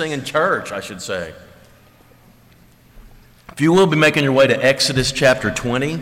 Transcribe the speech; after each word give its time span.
sing 0.00 0.12
in 0.12 0.24
church, 0.24 0.72
I 0.72 0.80
should 0.80 1.02
say. 1.02 1.34
If 3.52 3.60
you 3.60 3.70
will 3.70 3.86
be 3.86 3.98
making 3.98 4.24
your 4.24 4.32
way 4.32 4.46
to 4.46 4.64
Exodus 4.64 5.12
chapter 5.12 5.50
20, 5.50 6.00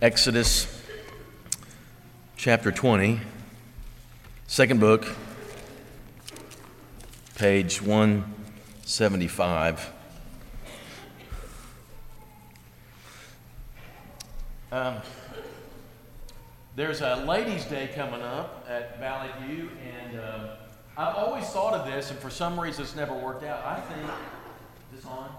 Exodus 0.00 0.80
chapter 2.36 2.70
20, 2.70 3.18
second 4.46 4.78
book, 4.78 5.08
page 7.34 7.82
175. 7.82 9.92
Um, 14.70 14.98
there's 16.76 17.00
a 17.00 17.24
ladies' 17.26 17.64
day 17.64 17.90
coming 17.92 18.22
up 18.22 18.64
at 18.68 19.00
Valley 19.00 19.30
View, 19.44 19.68
and 19.82 20.20
uh, 20.20 20.59
I've 21.00 21.16
always 21.16 21.46
thought 21.46 21.72
of 21.72 21.86
this, 21.86 22.10
and 22.10 22.18
for 22.18 22.28
some 22.28 22.60
reason 22.60 22.84
it's 22.84 22.94
never 22.94 23.14
worked 23.14 23.42
out. 23.42 23.64
I 23.64 23.80
think 23.80 24.04
is 24.04 25.00
this 25.02 25.06
on? 25.06 25.30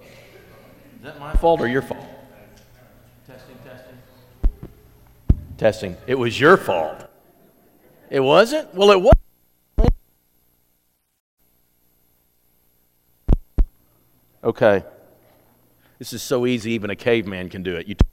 Is 0.00 1.02
that 1.02 1.20
my 1.20 1.34
fault 1.34 1.60
or 1.60 1.68
your 1.68 1.82
fault? 1.82 2.06
Testing, 3.26 3.56
testing. 3.62 3.98
Testing. 5.58 5.96
It 6.06 6.14
was 6.14 6.40
your 6.40 6.56
fault. 6.56 7.10
It 8.08 8.20
wasn't? 8.20 8.74
Well, 8.74 8.90
it 8.90 9.02
was. 9.02 9.12
Okay. 14.42 14.82
This 15.98 16.14
is 16.14 16.22
so 16.22 16.46
easy, 16.46 16.72
even 16.72 16.88
a 16.88 16.96
caveman 16.96 17.50
can 17.50 17.62
do 17.62 17.76
it. 17.76 17.86
You 17.86 17.96
the 17.96 18.04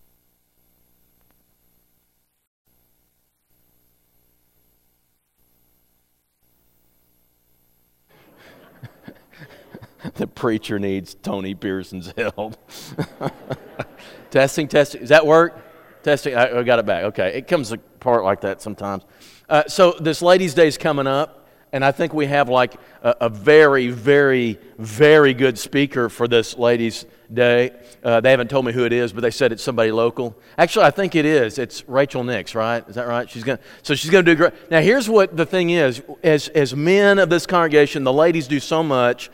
preacher 10.43 10.77
needs 10.77 11.15
Tony 11.15 11.55
Pearson's 11.55 12.11
help. 12.17 12.57
testing, 14.29 14.67
testing. 14.67 14.99
Does 14.99 15.07
that 15.07 15.25
work? 15.25 16.03
Testing. 16.03 16.35
I, 16.35 16.59
I, 16.59 16.63
got 16.63 16.79
it 16.79 16.85
back. 16.85 17.05
Okay. 17.05 17.35
It 17.35 17.47
comes 17.47 17.71
apart 17.71 18.25
like 18.25 18.41
that 18.41 18.61
sometimes. 18.61 19.03
Uh, 19.47 19.63
so 19.67 19.93
this 20.01 20.21
Ladies' 20.21 20.53
Day 20.53 20.67
is 20.67 20.77
coming 20.77 21.07
up, 21.07 21.47
and 21.71 21.85
I 21.85 21.93
think 21.93 22.13
we 22.13 22.25
have 22.25 22.49
like 22.49 22.73
a, 23.03 23.15
a 23.21 23.29
very, 23.29 23.87
very, 23.87 24.59
very 24.77 25.33
good 25.33 25.57
speaker 25.57 26.09
for 26.09 26.27
this 26.27 26.57
Ladies' 26.57 27.05
Day. 27.33 27.71
Uh, 28.03 28.19
they 28.19 28.31
haven't 28.31 28.49
told 28.49 28.65
me 28.65 28.73
who 28.73 28.83
it 28.83 28.91
is, 28.91 29.13
but 29.13 29.21
they 29.21 29.31
said 29.31 29.53
it's 29.53 29.63
somebody 29.63 29.93
local. 29.93 30.35
Actually, 30.57 30.87
I 30.87 30.91
think 30.91 31.15
it 31.15 31.23
is. 31.23 31.57
It's 31.57 31.87
Rachel 31.87 32.25
Nix, 32.25 32.53
right? 32.53 32.85
Is 32.89 32.95
that 32.95 33.07
right? 33.07 33.29
She's 33.29 33.45
gonna. 33.45 33.59
So 33.81 33.95
she's 33.95 34.11
going 34.11 34.25
to 34.25 34.31
do 34.33 34.35
great. 34.35 34.69
Now, 34.69 34.81
here's 34.81 35.07
what 35.07 35.37
the 35.37 35.45
thing 35.45 35.69
is: 35.69 36.01
as 36.21 36.49
as 36.49 36.75
men 36.75 37.17
of 37.17 37.29
this 37.29 37.45
congregation, 37.45 38.03
the 38.03 38.11
ladies 38.11 38.45
do 38.45 38.59
so 38.59 38.83
much 38.83 39.31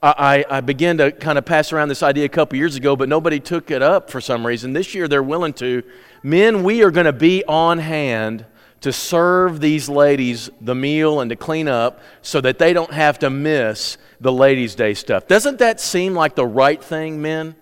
I, 0.00 0.44
I 0.48 0.60
began 0.60 0.98
to 0.98 1.10
kind 1.10 1.38
of 1.38 1.44
pass 1.44 1.72
around 1.72 1.88
this 1.88 2.04
idea 2.04 2.24
a 2.24 2.28
couple 2.28 2.56
years 2.56 2.76
ago, 2.76 2.94
but 2.94 3.08
nobody 3.08 3.40
took 3.40 3.70
it 3.72 3.82
up 3.82 4.10
for 4.10 4.20
some 4.20 4.46
reason. 4.46 4.72
This 4.72 4.94
year 4.94 5.08
they're 5.08 5.22
willing 5.22 5.52
to. 5.54 5.82
Men, 6.22 6.62
we 6.62 6.84
are 6.84 6.92
going 6.92 7.06
to 7.06 7.12
be 7.12 7.44
on 7.46 7.78
hand 7.78 8.46
to 8.80 8.92
serve 8.92 9.60
these 9.60 9.88
ladies 9.88 10.50
the 10.60 10.74
meal 10.74 11.20
and 11.20 11.30
to 11.30 11.36
clean 11.36 11.66
up 11.66 12.00
so 12.22 12.40
that 12.40 12.60
they 12.60 12.72
don't 12.72 12.92
have 12.92 13.18
to 13.18 13.30
miss 13.30 13.98
the 14.20 14.32
ladies' 14.32 14.76
day 14.76 14.94
stuff. 14.94 15.26
Doesn't 15.26 15.58
that 15.58 15.80
seem 15.80 16.14
like 16.14 16.36
the 16.36 16.46
right 16.46 16.82
thing, 16.82 17.20
men? 17.20 17.56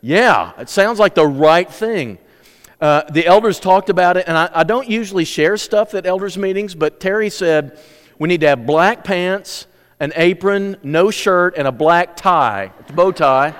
Yeah, 0.00 0.52
it 0.58 0.68
sounds 0.68 0.98
like 0.98 1.14
the 1.14 1.26
right 1.26 1.70
thing. 1.70 2.18
Uh, 2.80 3.02
the 3.10 3.26
elders 3.26 3.60
talked 3.60 3.90
about 3.90 4.16
it, 4.16 4.24
and 4.26 4.36
I, 4.36 4.50
I 4.52 4.64
don't 4.64 4.88
usually 4.88 5.24
share 5.24 5.56
stuff 5.56 5.94
at 5.94 6.04
elders' 6.04 6.36
meetings, 6.36 6.74
but 6.74 6.98
Terry 6.98 7.30
said 7.30 7.78
we 8.18 8.28
need 8.28 8.40
to 8.40 8.48
have 8.48 8.66
black 8.66 9.04
pants 9.04 9.68
an 10.04 10.12
apron, 10.16 10.76
no 10.82 11.10
shirt, 11.10 11.54
and 11.56 11.66
a 11.66 11.72
black 11.72 12.14
tie, 12.14 12.70
a 12.88 12.92
bow 12.92 13.10
tie. 13.10 13.54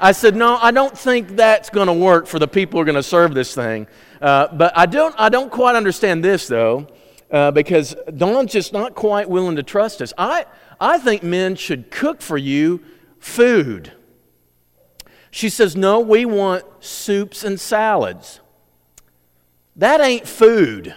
I 0.00 0.12
said, 0.12 0.36
No, 0.36 0.56
I 0.56 0.70
don't 0.70 0.96
think 0.96 1.30
that's 1.30 1.70
going 1.70 1.88
to 1.88 1.92
work 1.92 2.26
for 2.28 2.38
the 2.38 2.46
people 2.46 2.78
who 2.78 2.82
are 2.82 2.84
going 2.84 2.94
to 2.94 3.02
serve 3.02 3.34
this 3.34 3.52
thing. 3.52 3.88
Uh, 4.22 4.46
but 4.54 4.72
I 4.76 4.86
don't, 4.86 5.14
I 5.18 5.28
don't 5.28 5.50
quite 5.50 5.74
understand 5.74 6.24
this, 6.24 6.46
though, 6.46 6.86
uh, 7.32 7.50
because 7.50 7.96
Don's 8.16 8.52
just 8.52 8.72
not 8.72 8.94
quite 8.94 9.28
willing 9.28 9.56
to 9.56 9.64
trust 9.64 10.00
us. 10.00 10.12
I, 10.16 10.46
I 10.80 10.98
think 10.98 11.24
men 11.24 11.56
should 11.56 11.90
cook 11.90 12.22
for 12.22 12.38
you 12.38 12.80
food. 13.18 13.92
She 15.32 15.48
says, 15.48 15.74
No, 15.74 15.98
we 15.98 16.24
want 16.24 16.64
soups 16.78 17.42
and 17.42 17.58
salads. 17.58 18.38
That 19.74 20.00
ain't 20.00 20.28
food. 20.28 20.94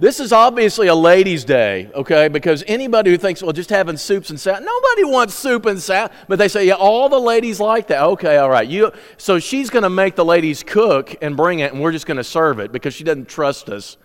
This 0.00 0.20
is 0.20 0.32
obviously 0.32 0.86
a 0.86 0.94
ladies' 0.94 1.44
day, 1.44 1.90
okay? 1.92 2.28
Because 2.28 2.62
anybody 2.68 3.10
who 3.10 3.16
thinks, 3.16 3.42
well, 3.42 3.52
just 3.52 3.70
having 3.70 3.96
soups 3.96 4.30
and 4.30 4.38
salad, 4.38 4.64
nobody 4.64 5.04
wants 5.04 5.34
soup 5.34 5.66
and 5.66 5.82
salad. 5.82 6.12
But 6.28 6.38
they 6.38 6.46
say, 6.46 6.68
yeah, 6.68 6.74
all 6.74 7.08
the 7.08 7.18
ladies 7.18 7.58
like 7.58 7.88
that. 7.88 8.02
Okay, 8.02 8.36
all 8.36 8.48
right. 8.48 8.68
You, 8.68 8.92
so 9.16 9.40
she's 9.40 9.70
going 9.70 9.82
to 9.82 9.90
make 9.90 10.14
the 10.14 10.24
ladies 10.24 10.62
cook 10.62 11.16
and 11.20 11.36
bring 11.36 11.58
it, 11.58 11.72
and 11.72 11.82
we're 11.82 11.90
just 11.90 12.06
going 12.06 12.16
to 12.16 12.24
serve 12.24 12.60
it 12.60 12.70
because 12.70 12.94
she 12.94 13.02
doesn't 13.02 13.28
trust 13.28 13.68
us 13.68 13.96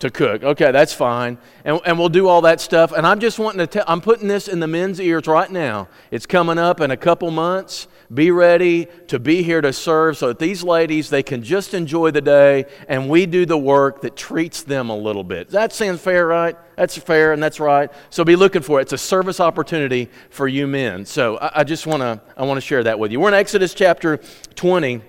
to 0.00 0.10
cook. 0.10 0.42
Okay, 0.42 0.72
that's 0.72 0.92
fine. 0.92 1.38
And, 1.64 1.80
and 1.86 1.96
we'll 1.96 2.08
do 2.08 2.26
all 2.26 2.40
that 2.42 2.60
stuff. 2.60 2.90
And 2.90 3.06
I'm 3.06 3.20
just 3.20 3.38
wanting 3.38 3.58
to 3.60 3.68
tell, 3.68 3.84
I'm 3.86 4.00
putting 4.00 4.26
this 4.26 4.48
in 4.48 4.58
the 4.58 4.66
men's 4.66 5.00
ears 5.00 5.28
right 5.28 5.50
now. 5.50 5.88
It's 6.10 6.26
coming 6.26 6.58
up 6.58 6.80
in 6.80 6.90
a 6.90 6.96
couple 6.96 7.30
months. 7.30 7.86
Be 8.12 8.30
ready 8.30 8.86
to 9.08 9.18
be 9.18 9.42
here 9.42 9.60
to 9.60 9.72
serve 9.72 10.16
so 10.16 10.28
that 10.28 10.38
these 10.38 10.62
ladies, 10.62 11.10
they 11.10 11.22
can 11.22 11.42
just 11.42 11.74
enjoy 11.74 12.12
the 12.12 12.20
day 12.20 12.66
and 12.88 13.08
we 13.08 13.26
do 13.26 13.46
the 13.46 13.58
work 13.58 14.02
that 14.02 14.16
treats 14.16 14.62
them 14.62 14.90
a 14.90 14.96
little 14.96 15.24
bit. 15.24 15.50
That 15.50 15.72
sounds 15.72 16.00
fair, 16.00 16.26
right? 16.26 16.56
That's 16.76 16.96
fair 16.96 17.32
and 17.32 17.42
that's 17.42 17.58
right. 17.58 17.90
So 18.10 18.24
be 18.24 18.36
looking 18.36 18.62
for 18.62 18.78
it. 18.78 18.82
It's 18.82 18.92
a 18.92 18.98
service 18.98 19.40
opportunity 19.40 20.08
for 20.30 20.46
you 20.46 20.66
men. 20.66 21.04
So 21.04 21.38
I, 21.38 21.60
I 21.60 21.64
just 21.64 21.86
want 21.86 22.02
to, 22.02 22.20
I 22.36 22.44
want 22.44 22.58
to 22.58 22.60
share 22.60 22.84
that 22.84 22.98
with 22.98 23.10
you. 23.10 23.18
We're 23.18 23.28
in 23.28 23.34
Exodus 23.34 23.74
chapter 23.74 24.20
20. 24.54 25.02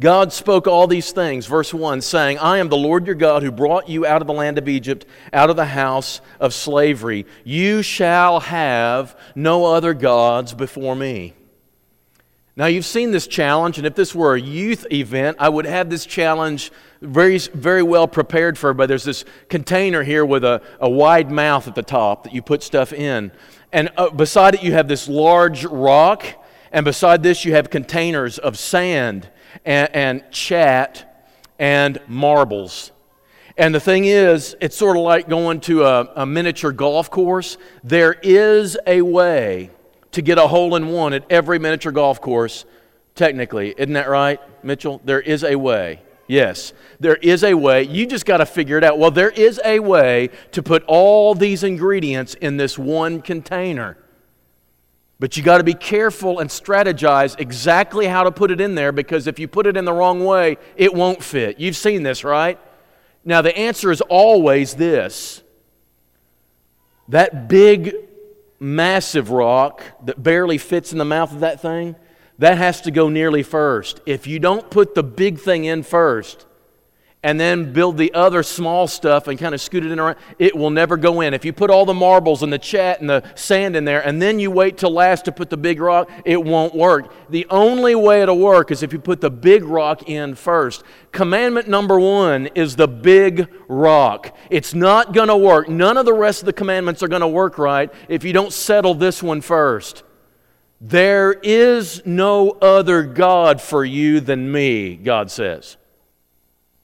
God 0.00 0.32
spoke 0.32 0.66
all 0.66 0.86
these 0.86 1.12
things, 1.12 1.46
verse 1.46 1.72
1, 1.72 2.00
saying, 2.00 2.38
I 2.38 2.58
am 2.58 2.68
the 2.68 2.76
Lord 2.76 3.06
your 3.06 3.14
God 3.14 3.42
who 3.42 3.52
brought 3.52 3.88
you 3.88 4.04
out 4.04 4.20
of 4.20 4.26
the 4.26 4.32
land 4.32 4.58
of 4.58 4.68
Egypt, 4.68 5.06
out 5.32 5.48
of 5.48 5.56
the 5.56 5.66
house 5.66 6.20
of 6.40 6.52
slavery. 6.52 7.24
You 7.44 7.82
shall 7.82 8.40
have 8.40 9.16
no 9.34 9.64
other 9.66 9.94
gods 9.94 10.54
before 10.54 10.96
me. 10.96 11.34
Now, 12.54 12.66
you've 12.66 12.84
seen 12.84 13.12
this 13.12 13.26
challenge, 13.26 13.78
and 13.78 13.86
if 13.86 13.94
this 13.94 14.14
were 14.14 14.34
a 14.34 14.40
youth 14.40 14.86
event, 14.92 15.38
I 15.40 15.48
would 15.48 15.64
have 15.64 15.88
this 15.88 16.04
challenge 16.04 16.70
very, 17.00 17.38
very 17.38 17.82
well 17.82 18.06
prepared 18.06 18.58
for 18.58 18.74
But 18.74 18.88
There's 18.88 19.04
this 19.04 19.24
container 19.48 20.02
here 20.02 20.26
with 20.26 20.44
a, 20.44 20.60
a 20.78 20.88
wide 20.88 21.30
mouth 21.30 21.66
at 21.66 21.74
the 21.74 21.82
top 21.82 22.24
that 22.24 22.34
you 22.34 22.42
put 22.42 22.62
stuff 22.62 22.92
in. 22.92 23.32
And 23.72 23.88
uh, 23.96 24.10
beside 24.10 24.54
it, 24.54 24.62
you 24.62 24.72
have 24.72 24.86
this 24.86 25.08
large 25.08 25.64
rock, 25.64 26.26
and 26.72 26.84
beside 26.84 27.22
this, 27.22 27.46
you 27.46 27.54
have 27.54 27.70
containers 27.70 28.36
of 28.38 28.58
sand 28.58 29.30
and, 29.64 29.88
and 29.94 30.30
chat 30.30 31.26
and 31.58 32.00
marbles. 32.06 32.92
And 33.56 33.74
the 33.74 33.80
thing 33.80 34.04
is, 34.04 34.56
it's 34.60 34.76
sort 34.76 34.98
of 34.98 35.04
like 35.04 35.26
going 35.26 35.60
to 35.60 35.84
a, 35.84 36.12
a 36.16 36.26
miniature 36.26 36.72
golf 36.72 37.10
course. 37.10 37.56
There 37.82 38.12
is 38.22 38.76
a 38.86 39.00
way 39.00 39.70
to 40.12 40.22
get 40.22 40.38
a 40.38 40.46
hole 40.46 40.76
in 40.76 40.88
one 40.88 41.12
at 41.12 41.24
every 41.30 41.58
miniature 41.58 41.92
golf 41.92 42.20
course, 42.20 42.64
technically. 43.14 43.74
Isn't 43.76 43.94
that 43.94 44.08
right, 44.08 44.40
Mitchell? 44.64 45.00
There 45.04 45.20
is 45.20 45.42
a 45.44 45.56
way. 45.56 46.00
Yes, 46.28 46.72
there 47.00 47.16
is 47.16 47.44
a 47.44 47.54
way. 47.54 47.82
You 47.82 48.06
just 48.06 48.24
got 48.24 48.38
to 48.38 48.46
figure 48.46 48.78
it 48.78 48.84
out. 48.84 48.98
Well, 48.98 49.10
there 49.10 49.30
is 49.30 49.60
a 49.64 49.80
way 49.80 50.30
to 50.52 50.62
put 50.62 50.84
all 50.86 51.34
these 51.34 51.62
ingredients 51.62 52.34
in 52.34 52.56
this 52.56 52.78
one 52.78 53.20
container. 53.20 53.98
But 55.18 55.36
you 55.36 55.42
got 55.42 55.58
to 55.58 55.64
be 55.64 55.74
careful 55.74 56.38
and 56.38 56.48
strategize 56.48 57.38
exactly 57.38 58.06
how 58.06 58.24
to 58.24 58.32
put 58.32 58.50
it 58.50 58.60
in 58.60 58.74
there 58.74 58.92
because 58.92 59.26
if 59.26 59.38
you 59.38 59.46
put 59.46 59.66
it 59.66 59.76
in 59.76 59.84
the 59.84 59.92
wrong 59.92 60.24
way, 60.24 60.58
it 60.76 60.92
won't 60.94 61.22
fit. 61.22 61.60
You've 61.60 61.76
seen 61.76 62.02
this, 62.02 62.24
right? 62.24 62.58
Now, 63.24 63.42
the 63.42 63.56
answer 63.56 63.90
is 63.90 64.00
always 64.00 64.74
this 64.74 65.42
that 67.08 67.48
big 67.48 67.94
massive 68.62 69.30
rock 69.30 69.82
that 70.04 70.22
barely 70.22 70.56
fits 70.56 70.92
in 70.92 70.98
the 70.98 71.04
mouth 71.04 71.32
of 71.32 71.40
that 71.40 71.60
thing, 71.60 71.96
that 72.38 72.58
has 72.58 72.80
to 72.82 72.90
go 72.90 73.08
nearly 73.08 73.42
first. 73.42 74.00
If 74.06 74.26
you 74.26 74.38
don't 74.38 74.70
put 74.70 74.94
the 74.94 75.02
big 75.02 75.38
thing 75.38 75.64
in 75.64 75.82
first, 75.82 76.46
and 77.24 77.38
then 77.38 77.72
build 77.72 77.96
the 77.96 78.12
other 78.14 78.42
small 78.42 78.88
stuff 78.88 79.28
and 79.28 79.38
kind 79.38 79.54
of 79.54 79.60
scoot 79.60 79.84
it 79.84 79.92
in 79.92 80.00
around, 80.00 80.16
it 80.38 80.56
will 80.56 80.70
never 80.70 80.96
go 80.96 81.20
in. 81.20 81.34
If 81.34 81.44
you 81.44 81.52
put 81.52 81.70
all 81.70 81.86
the 81.86 81.94
marbles 81.94 82.42
and 82.42 82.52
the 82.52 82.58
chat 82.58 83.00
and 83.00 83.08
the 83.08 83.22
sand 83.36 83.76
in 83.76 83.84
there 83.84 84.04
and 84.04 84.20
then 84.20 84.40
you 84.40 84.50
wait 84.50 84.76
till 84.76 84.90
last 84.90 85.24
to 85.26 85.32
put 85.32 85.48
the 85.48 85.56
big 85.56 85.80
rock, 85.80 86.10
it 86.24 86.42
won't 86.42 86.74
work. 86.74 87.12
The 87.30 87.46
only 87.48 87.94
way 87.94 88.22
it'll 88.22 88.38
work 88.38 88.72
is 88.72 88.82
if 88.82 88.92
you 88.92 88.98
put 88.98 89.20
the 89.20 89.30
big 89.30 89.62
rock 89.62 90.08
in 90.08 90.34
first. 90.34 90.82
Commandment 91.12 91.68
number 91.68 92.00
one 92.00 92.48
is 92.54 92.74
the 92.74 92.88
big 92.88 93.48
rock. 93.68 94.36
It's 94.50 94.74
not 94.74 95.12
going 95.12 95.28
to 95.28 95.36
work. 95.36 95.68
None 95.68 95.96
of 95.96 96.06
the 96.06 96.14
rest 96.14 96.40
of 96.42 96.46
the 96.46 96.52
commandments 96.52 97.04
are 97.04 97.08
going 97.08 97.20
to 97.20 97.28
work 97.28 97.56
right 97.56 97.92
if 98.08 98.24
you 98.24 98.32
don't 98.32 98.52
settle 98.52 98.94
this 98.94 99.22
one 99.22 99.40
first. 99.40 100.02
There 100.80 101.32
is 101.32 102.04
no 102.04 102.50
other 102.50 103.04
God 103.04 103.60
for 103.60 103.84
you 103.84 104.18
than 104.18 104.50
me, 104.50 104.96
God 104.96 105.30
says. 105.30 105.76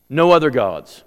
No 0.09 0.31
other 0.31 0.51
gods. 0.51 1.05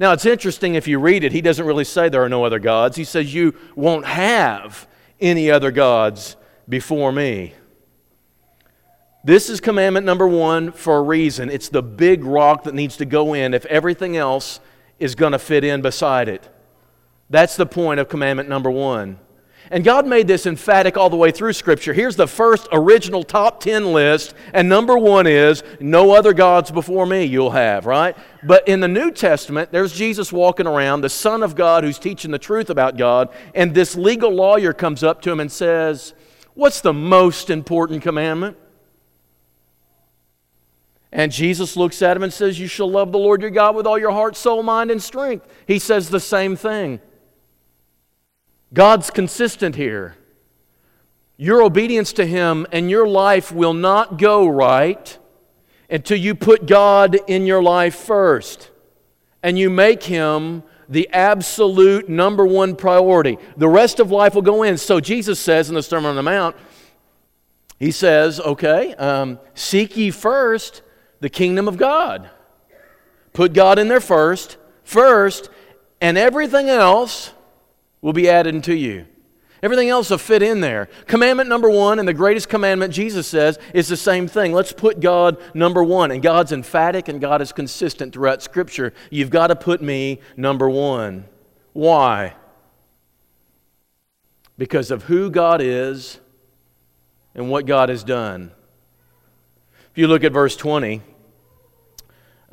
Now, 0.00 0.12
it's 0.12 0.26
interesting 0.26 0.74
if 0.74 0.86
you 0.86 0.98
read 0.98 1.24
it, 1.24 1.32
he 1.32 1.40
doesn't 1.40 1.66
really 1.66 1.84
say 1.84 2.08
there 2.08 2.22
are 2.22 2.28
no 2.28 2.44
other 2.44 2.60
gods. 2.60 2.96
He 2.96 3.04
says, 3.04 3.34
You 3.34 3.54
won't 3.74 4.06
have 4.06 4.86
any 5.20 5.50
other 5.50 5.70
gods 5.70 6.36
before 6.68 7.10
me. 7.10 7.54
This 9.24 9.50
is 9.50 9.60
commandment 9.60 10.06
number 10.06 10.26
one 10.26 10.70
for 10.70 10.96
a 10.96 11.02
reason. 11.02 11.50
It's 11.50 11.68
the 11.68 11.82
big 11.82 12.24
rock 12.24 12.62
that 12.64 12.74
needs 12.74 12.96
to 12.98 13.04
go 13.04 13.34
in 13.34 13.52
if 13.52 13.66
everything 13.66 14.16
else 14.16 14.60
is 14.98 15.14
going 15.14 15.32
to 15.32 15.38
fit 15.38 15.64
in 15.64 15.82
beside 15.82 16.28
it. 16.28 16.48
That's 17.28 17.56
the 17.56 17.66
point 17.66 18.00
of 18.00 18.08
commandment 18.08 18.48
number 18.48 18.70
one. 18.70 19.18
And 19.70 19.84
God 19.84 20.06
made 20.06 20.26
this 20.26 20.46
emphatic 20.46 20.96
all 20.96 21.10
the 21.10 21.16
way 21.16 21.30
through 21.30 21.52
Scripture. 21.52 21.92
Here's 21.92 22.16
the 22.16 22.26
first 22.26 22.68
original 22.72 23.22
top 23.22 23.60
10 23.60 23.92
list, 23.92 24.34
and 24.54 24.68
number 24.68 24.96
one 24.96 25.26
is 25.26 25.62
no 25.78 26.12
other 26.12 26.32
gods 26.32 26.70
before 26.70 27.04
me 27.04 27.24
you'll 27.24 27.50
have, 27.50 27.84
right? 27.84 28.16
But 28.42 28.66
in 28.66 28.80
the 28.80 28.88
New 28.88 29.10
Testament, 29.10 29.70
there's 29.70 29.92
Jesus 29.92 30.32
walking 30.32 30.66
around, 30.66 31.02
the 31.02 31.10
Son 31.10 31.42
of 31.42 31.54
God 31.54 31.84
who's 31.84 31.98
teaching 31.98 32.30
the 32.30 32.38
truth 32.38 32.70
about 32.70 32.96
God, 32.96 33.28
and 33.54 33.74
this 33.74 33.94
legal 33.94 34.30
lawyer 34.30 34.72
comes 34.72 35.02
up 35.02 35.20
to 35.22 35.30
him 35.30 35.40
and 35.40 35.52
says, 35.52 36.14
What's 36.54 36.80
the 36.80 36.92
most 36.92 37.50
important 37.50 38.02
commandment? 38.02 38.56
And 41.12 41.32
Jesus 41.32 41.76
looks 41.76 42.02
at 42.02 42.16
him 42.16 42.22
and 42.22 42.32
says, 42.32 42.58
You 42.58 42.66
shall 42.66 42.90
love 42.90 43.12
the 43.12 43.18
Lord 43.18 43.40
your 43.42 43.50
God 43.50 43.76
with 43.76 43.86
all 43.86 43.98
your 43.98 44.10
heart, 44.10 44.36
soul, 44.36 44.62
mind, 44.62 44.90
and 44.90 45.02
strength. 45.02 45.46
He 45.66 45.78
says 45.78 46.10
the 46.10 46.20
same 46.20 46.56
thing. 46.56 47.00
God's 48.72 49.10
consistent 49.10 49.76
here. 49.76 50.16
Your 51.36 51.62
obedience 51.62 52.12
to 52.14 52.26
Him 52.26 52.66
and 52.72 52.90
your 52.90 53.06
life 53.06 53.52
will 53.52 53.74
not 53.74 54.18
go 54.18 54.46
right 54.46 55.18
until 55.88 56.18
you 56.18 56.34
put 56.34 56.66
God 56.66 57.16
in 57.26 57.46
your 57.46 57.62
life 57.62 57.94
first 57.94 58.70
and 59.42 59.58
you 59.58 59.70
make 59.70 60.02
Him 60.02 60.62
the 60.88 61.08
absolute 61.12 62.08
number 62.08 62.46
one 62.46 62.74
priority. 62.74 63.38
The 63.56 63.68
rest 63.68 64.00
of 64.00 64.10
life 64.10 64.34
will 64.34 64.42
go 64.42 64.62
in. 64.62 64.78
So 64.78 65.00
Jesus 65.00 65.38
says 65.38 65.68
in 65.68 65.74
the 65.74 65.82
Sermon 65.82 66.10
on 66.10 66.16
the 66.16 66.22
Mount, 66.22 66.56
He 67.78 67.90
says, 67.90 68.40
okay, 68.40 68.94
um, 68.94 69.38
seek 69.54 69.96
ye 69.96 70.10
first 70.10 70.82
the 71.20 71.28
kingdom 71.28 71.68
of 71.68 71.76
God. 71.76 72.30
Put 73.32 73.52
God 73.52 73.78
in 73.78 73.88
there 73.88 74.00
first, 74.00 74.56
first, 74.82 75.50
and 76.00 76.18
everything 76.18 76.68
else 76.68 77.32
will 78.00 78.12
be 78.12 78.28
added 78.28 78.62
to 78.64 78.74
you. 78.74 79.06
Everything 79.62 79.88
else 79.88 80.10
will 80.10 80.18
fit 80.18 80.42
in 80.42 80.60
there. 80.60 80.88
Commandment 81.06 81.48
number 81.48 81.68
one, 81.68 81.98
and 81.98 82.06
the 82.06 82.14
greatest 82.14 82.48
commandment, 82.48 82.92
Jesus 82.92 83.26
says, 83.26 83.58
is 83.74 83.88
the 83.88 83.96
same 83.96 84.28
thing. 84.28 84.52
Let's 84.52 84.72
put 84.72 85.00
God 85.00 85.36
number 85.52 85.82
one. 85.82 86.12
And 86.12 86.22
God's 86.22 86.52
emphatic 86.52 87.08
and 87.08 87.20
God 87.20 87.42
is 87.42 87.52
consistent 87.52 88.12
throughout 88.12 88.42
Scripture. 88.42 88.92
You've 89.10 89.30
got 89.30 89.48
to 89.48 89.56
put 89.56 89.82
me 89.82 90.20
number 90.36 90.70
one. 90.70 91.24
Why? 91.72 92.34
Because 94.56 94.92
of 94.92 95.04
who 95.04 95.28
God 95.30 95.60
is 95.60 96.20
and 97.34 97.50
what 97.50 97.66
God 97.66 97.88
has 97.88 98.04
done. 98.04 98.52
If 99.90 99.98
you 99.98 100.06
look 100.06 100.22
at 100.22 100.32
verse 100.32 100.56
20, 100.56 101.02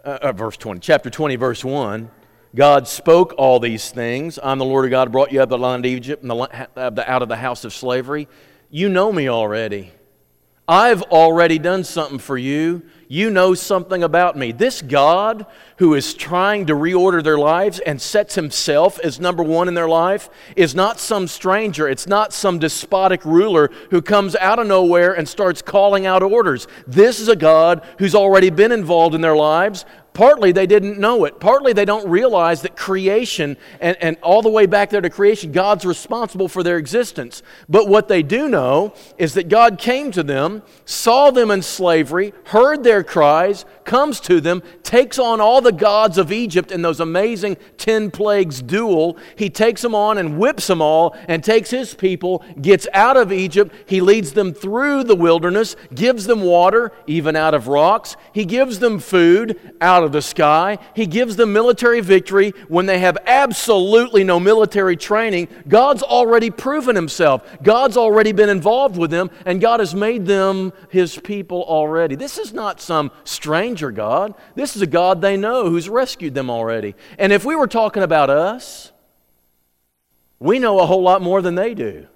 uh, 0.04 0.18
uh, 0.22 0.32
verse 0.32 0.58
20, 0.58 0.80
chapter 0.80 1.12
20, 1.12 1.36
verse 1.36 1.64
1, 1.64 2.10
God 2.56 2.88
spoke 2.88 3.36
all 3.38 3.60
these 3.60 3.92
things. 3.92 4.40
I'm 4.42 4.60
the 4.60 4.66
Lord 4.66 4.86
of 4.86 4.92
God, 4.92 5.12
brought 5.12 5.32
you 5.34 5.42
out 5.42 5.44
of 5.44 5.50
the 5.50 5.58
land 5.58 5.86
of 5.86 5.92
Egypt 5.92 6.24
and 6.24 6.32
out 6.32 7.22
of 7.22 7.28
the 7.28 7.36
house 7.36 7.66
of 7.66 7.74
slavery. 7.74 8.30
You 8.70 8.88
know 8.88 9.12
me 9.12 9.30
already. 9.30 9.92
I've 10.68 11.02
already 11.04 11.60
done 11.60 11.84
something 11.84 12.18
for 12.18 12.38
you. 12.38 12.84
You 13.08 13.30
know 13.30 13.54
something 13.54 14.04
about 14.04 14.36
me. 14.36 14.52
This 14.52 14.82
God 14.82 15.46
who 15.78 15.94
is 15.94 16.14
trying 16.14 16.66
to 16.68 16.74
reorder 16.74 17.24
their 17.24 17.38
lives 17.38 17.80
and 17.80 18.02
sets 18.02 18.36
himself 18.36 19.00
as 19.00 19.20
number 19.20 19.44
one 19.44 19.68
in 19.68 19.74
their 19.74 19.88
life 19.88 20.30
is 20.56 20.74
not 20.74 21.00
some 21.00 21.28
stranger. 21.28 21.88
It's 21.88 22.08
not 22.08 22.34
some 22.34 22.60
despotic 22.60 23.24
ruler 23.26 23.70
who 23.92 24.02
comes 24.02 24.36
out 24.36 24.60
of 24.60 24.68
nowhere 24.68 25.14
and 25.14 25.28
starts 25.28 25.62
calling 25.62 26.06
out 26.06 26.24
orders. 26.24 26.68
This 26.88 27.20
is 27.20 27.28
a 27.28 27.36
God 27.36 27.86
who's 28.00 28.16
already 28.16 28.50
been 28.50 28.72
involved 28.72 29.14
in 29.14 29.22
their 29.22 29.36
lives, 29.36 29.86
Partly 30.16 30.54
they 30.54 30.66
didn't 30.66 30.98
know 30.98 31.26
it. 31.26 31.42
Partly 31.42 31.74
they 31.74 31.84
don't 31.84 32.10
realize 32.10 32.62
that 32.62 32.78
creation, 32.78 33.58
and, 33.82 33.98
and 34.00 34.16
all 34.24 34.42
the 34.42 34.50
way 34.50 34.66
back 34.66 34.90
there 34.90 35.02
to 35.02 35.10
creation, 35.10 35.52
God's 35.52 35.86
responsible 35.86 36.48
for 36.48 36.64
their 36.64 36.78
existence. 36.78 37.44
But 37.68 37.90
what 37.90 38.08
they 38.08 38.24
do 38.24 38.48
know 38.48 38.94
is 39.18 39.34
that 39.34 39.50
God 39.50 39.78
came 39.78 40.12
to 40.12 40.24
them, 40.24 40.64
saw 40.86 41.32
them 41.32 41.52
in 41.52 41.62
slavery, 41.62 42.34
heard 42.46 42.86
their 42.86 42.95
cries, 43.04 43.66
comes 43.84 44.20
to 44.22 44.42
them, 44.42 44.64
takes 44.84 45.18
on 45.20 45.40
all 45.42 45.62
the 45.62 45.72
gods 45.72 46.18
of 46.18 46.32
Egypt 46.32 46.72
in 46.72 46.82
those 46.82 47.00
amazing 47.00 47.58
10 47.78 48.12
plagues 48.12 48.62
duel. 48.62 49.18
He 49.36 49.50
takes 49.50 49.82
them 49.82 49.96
on 49.96 50.18
and 50.18 50.38
whips 50.38 50.68
them 50.68 50.82
all 50.82 51.16
and 51.28 51.44
takes 51.44 51.70
his 51.70 51.94
people, 51.94 52.44
gets 52.62 52.88
out 52.94 53.18
of 53.18 53.32
Egypt. 53.32 53.74
He 53.86 54.02
leads 54.02 54.34
them 54.34 54.54
through 54.54 55.04
the 55.04 55.16
wilderness, 55.16 55.76
gives 55.94 56.26
them 56.26 56.42
water, 56.42 56.92
even 57.08 57.36
out 57.36 57.54
of 57.54 57.68
rocks. 57.68 58.16
He 58.34 58.46
gives 58.46 58.80
them 58.80 59.00
food 59.00 59.60
out 59.82 60.04
of 60.04 60.12
the 60.12 60.22
sky. 60.22 60.78
He 60.94 61.06
gives 61.06 61.36
them 61.36 61.54
military 61.54 62.02
victory 62.02 62.52
when 62.68 62.86
they 62.86 63.00
have 63.00 63.18
absolutely 63.26 64.24
no 64.24 64.40
military 64.40 64.98
training. 64.98 65.48
God's 65.68 66.04
already 66.04 66.50
proven 66.50 66.96
himself, 66.96 67.44
God's 67.62 67.98
already 67.98 68.32
been 68.32 68.50
involved 68.50 68.98
with 68.98 69.12
them, 69.12 69.30
and 69.46 69.62
God 69.62 69.80
has 69.80 69.96
made 69.96 70.26
them 70.26 70.74
his 70.90 71.18
people 71.18 71.64
already. 71.64 72.16
This 72.16 72.38
is 72.38 72.54
not 72.54 72.82
some 72.86 73.12
stranger 73.24 73.92
God. 73.92 74.34
This 74.56 74.76
is 74.76 74.82
a 74.82 74.88
God 74.88 75.22
they 75.22 75.36
know 75.36 75.70
who's 75.70 75.90
rescued 75.90 76.34
them 76.34 76.50
already. 76.50 76.96
And 77.20 77.34
if 77.34 77.44
we 77.44 77.56
were 77.56 77.68
talking 77.68 78.04
about 78.04 78.30
us, 78.30 78.92
we 80.40 80.60
know 80.60 80.80
a 80.80 80.86
whole 80.86 81.02
lot 81.02 81.22
more 81.22 81.42
than 81.42 81.56
they 81.56 81.74
do. 81.74 82.08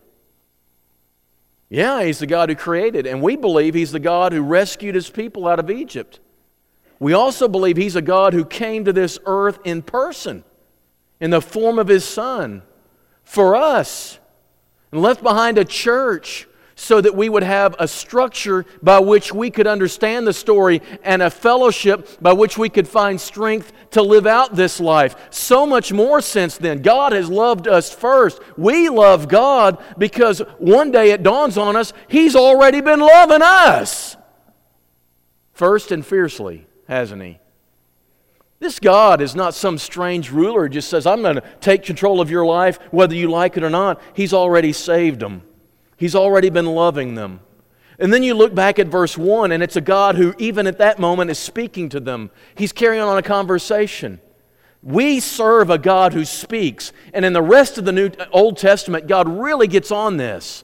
Yeah, 1.70 2.04
He's 2.04 2.20
the 2.20 2.28
God 2.28 2.50
who 2.50 2.56
created, 2.56 3.06
and 3.06 3.22
we 3.22 3.36
believe 3.36 3.74
He's 3.74 3.92
the 3.92 4.00
God 4.00 4.34
who 4.34 4.42
rescued 4.42 4.96
His 4.96 5.10
people 5.10 5.48
out 5.48 5.60
of 5.60 5.70
Egypt. 5.70 6.20
We 7.00 7.14
also 7.14 7.48
believe 7.48 7.78
He's 7.78 7.96
a 7.96 8.02
God 8.02 8.34
who 8.34 8.44
came 8.44 8.86
to 8.86 8.94
this 8.94 9.20
earth 9.26 9.60
in 9.64 9.84
person, 9.84 10.44
in 11.20 11.30
the 11.30 11.42
form 11.42 11.78
of 11.78 11.88
His 11.88 12.04
Son, 12.04 12.64
for 13.24 13.56
us, 13.56 14.20
and 14.92 15.02
left 15.02 15.22
behind 15.22 15.58
a 15.58 15.66
church 15.66 16.48
so 16.80 17.02
that 17.02 17.14
we 17.14 17.28
would 17.28 17.44
have 17.44 17.76
a 17.78 17.86
structure 17.86 18.66
by 18.82 18.98
which 19.00 19.34
we 19.34 19.52
could 19.52 19.68
understand 19.68 20.26
the 20.26 20.32
story 20.32 20.82
and 21.04 21.22
a 21.22 21.30
fellowship 21.30 22.08
by 22.22 22.32
which 22.32 22.58
we 22.58 22.70
could 22.70 22.88
find 22.88 23.20
strength 23.20 23.74
to 23.92 24.02
live 24.02 24.26
out 24.26 24.56
this 24.56 24.80
life. 24.80 25.14
So 25.30 25.68
much 25.68 25.92
more 25.92 26.22
since 26.22 26.58
then. 26.58 26.82
God 26.82 27.12
has 27.12 27.30
loved 27.30 27.68
us 27.68 27.94
first. 27.94 28.40
We 28.58 28.88
love 28.88 29.28
God 29.28 29.84
because 29.98 30.40
one 30.58 30.90
day 30.90 31.12
it 31.12 31.22
dawns 31.22 31.58
on 31.58 31.76
us, 31.76 31.92
He's 32.08 32.34
already 32.34 32.80
been 32.80 33.02
loving 33.02 33.42
us. 33.42 34.16
First 35.52 35.92
and 35.92 36.06
fiercely, 36.06 36.66
hasn't 36.88 37.22
He? 37.22 37.40
This 38.60 38.80
God 38.80 39.20
is 39.20 39.36
not 39.36 39.54
some 39.54 39.78
strange 39.78 40.32
ruler 40.32 40.64
who 40.64 40.70
just 40.70 40.90
says, 40.90 41.06
I'm 41.06 41.24
going 41.24 41.36
to 41.36 41.44
take 41.60 41.84
control 41.84 42.22
of 42.22 42.32
your 42.32 42.46
life 42.46 42.80
whether 42.92 43.16
you 43.16 43.30
like 43.30 43.58
it 43.58 43.64
or 43.64 43.70
not. 43.70 44.02
He's 44.14 44.34
already 44.34 44.72
saved 44.72 45.20
them. 45.20 45.42
He's 46.00 46.16
already 46.16 46.50
been 46.50 46.66
loving 46.66 47.16
them. 47.16 47.42
And 48.00 48.14
then 48.14 48.24
you 48.24 48.34
look 48.34 48.56
back 48.56 48.80
at 48.80 48.88
verse 48.88 49.18
1, 49.18 49.52
and 49.52 49.62
it's 49.62 49.76
a 49.76 49.82
God 49.82 50.16
who, 50.16 50.34
even 50.38 50.66
at 50.66 50.78
that 50.78 50.98
moment, 50.98 51.30
is 51.30 51.38
speaking 51.38 51.90
to 51.90 52.00
them. 52.00 52.32
He's 52.56 52.72
carrying 52.72 53.04
on 53.04 53.18
a 53.18 53.22
conversation. 53.22 54.22
We 54.82 55.20
serve 55.20 55.70
a 55.70 55.78
God 55.78 56.14
who 56.14 56.24
speaks. 56.24 56.94
And 57.14 57.26
in 57.26 57.34
the 57.34 57.42
rest 57.42 57.78
of 57.78 57.84
the 57.84 57.92
New 57.92 58.12
Old 58.32 58.58
Testament, 58.58 59.08
God 59.08 59.28
really 59.28 59.68
gets 59.68 59.92
on 59.92 60.16
this. 60.16 60.64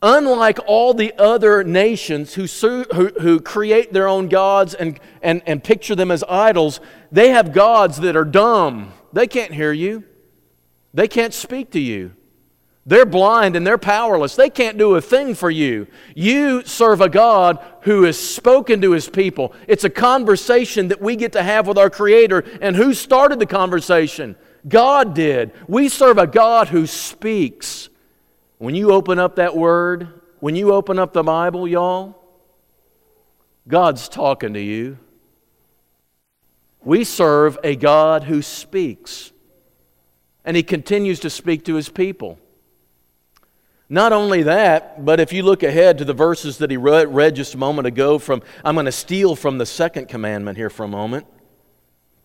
Unlike 0.00 0.60
all 0.66 0.94
the 0.94 1.12
other 1.18 1.62
nations 1.62 2.32
who, 2.32 2.46
who, 2.94 3.08
who 3.20 3.38
create 3.38 3.92
their 3.92 4.08
own 4.08 4.28
gods 4.28 4.72
and, 4.72 4.98
and, 5.20 5.42
and 5.44 5.62
picture 5.62 5.94
them 5.94 6.10
as 6.10 6.24
idols, 6.26 6.80
they 7.12 7.28
have 7.28 7.52
gods 7.52 7.98
that 8.00 8.16
are 8.16 8.24
dumb. 8.24 8.94
They 9.12 9.26
can't 9.26 9.52
hear 9.52 9.72
you, 9.72 10.04
they 10.94 11.08
can't 11.08 11.34
speak 11.34 11.70
to 11.72 11.80
you. 11.80 12.15
They're 12.88 13.04
blind 13.04 13.56
and 13.56 13.66
they're 13.66 13.78
powerless. 13.78 14.36
They 14.36 14.48
can't 14.48 14.78
do 14.78 14.94
a 14.94 15.00
thing 15.00 15.34
for 15.34 15.50
you. 15.50 15.88
You 16.14 16.64
serve 16.64 17.00
a 17.00 17.08
God 17.08 17.58
who 17.80 18.04
has 18.04 18.16
spoken 18.16 18.80
to 18.82 18.92
his 18.92 19.08
people. 19.08 19.52
It's 19.66 19.82
a 19.82 19.90
conversation 19.90 20.88
that 20.88 21.02
we 21.02 21.16
get 21.16 21.32
to 21.32 21.42
have 21.42 21.66
with 21.66 21.78
our 21.78 21.90
Creator. 21.90 22.44
And 22.60 22.76
who 22.76 22.94
started 22.94 23.40
the 23.40 23.46
conversation? 23.46 24.36
God 24.68 25.14
did. 25.14 25.50
We 25.66 25.88
serve 25.88 26.18
a 26.18 26.28
God 26.28 26.68
who 26.68 26.86
speaks. 26.86 27.88
When 28.58 28.76
you 28.76 28.92
open 28.92 29.18
up 29.18 29.36
that 29.36 29.56
word, 29.56 30.08
when 30.38 30.54
you 30.54 30.72
open 30.72 30.96
up 31.00 31.12
the 31.12 31.24
Bible, 31.24 31.66
y'all, 31.66 32.14
God's 33.66 34.08
talking 34.08 34.54
to 34.54 34.60
you. 34.60 34.98
We 36.84 37.02
serve 37.02 37.58
a 37.64 37.74
God 37.74 38.24
who 38.24 38.42
speaks. 38.42 39.32
And 40.44 40.56
he 40.56 40.62
continues 40.62 41.18
to 41.20 41.30
speak 41.30 41.64
to 41.64 41.74
his 41.74 41.88
people. 41.88 42.38
Not 43.88 44.12
only 44.12 44.42
that, 44.42 45.04
but 45.04 45.20
if 45.20 45.32
you 45.32 45.44
look 45.44 45.62
ahead 45.62 45.98
to 45.98 46.04
the 46.04 46.12
verses 46.12 46.58
that 46.58 46.70
he 46.70 46.76
read, 46.76 47.14
read 47.14 47.36
just 47.36 47.54
a 47.54 47.58
moment 47.58 47.86
ago 47.86 48.18
from, 48.18 48.42
I'm 48.64 48.74
going 48.74 48.86
to 48.86 48.92
steal 48.92 49.36
from 49.36 49.58
the 49.58 49.66
second 49.66 50.08
commandment 50.08 50.56
here 50.58 50.70
for 50.70 50.84
a 50.84 50.88
moment. 50.88 51.26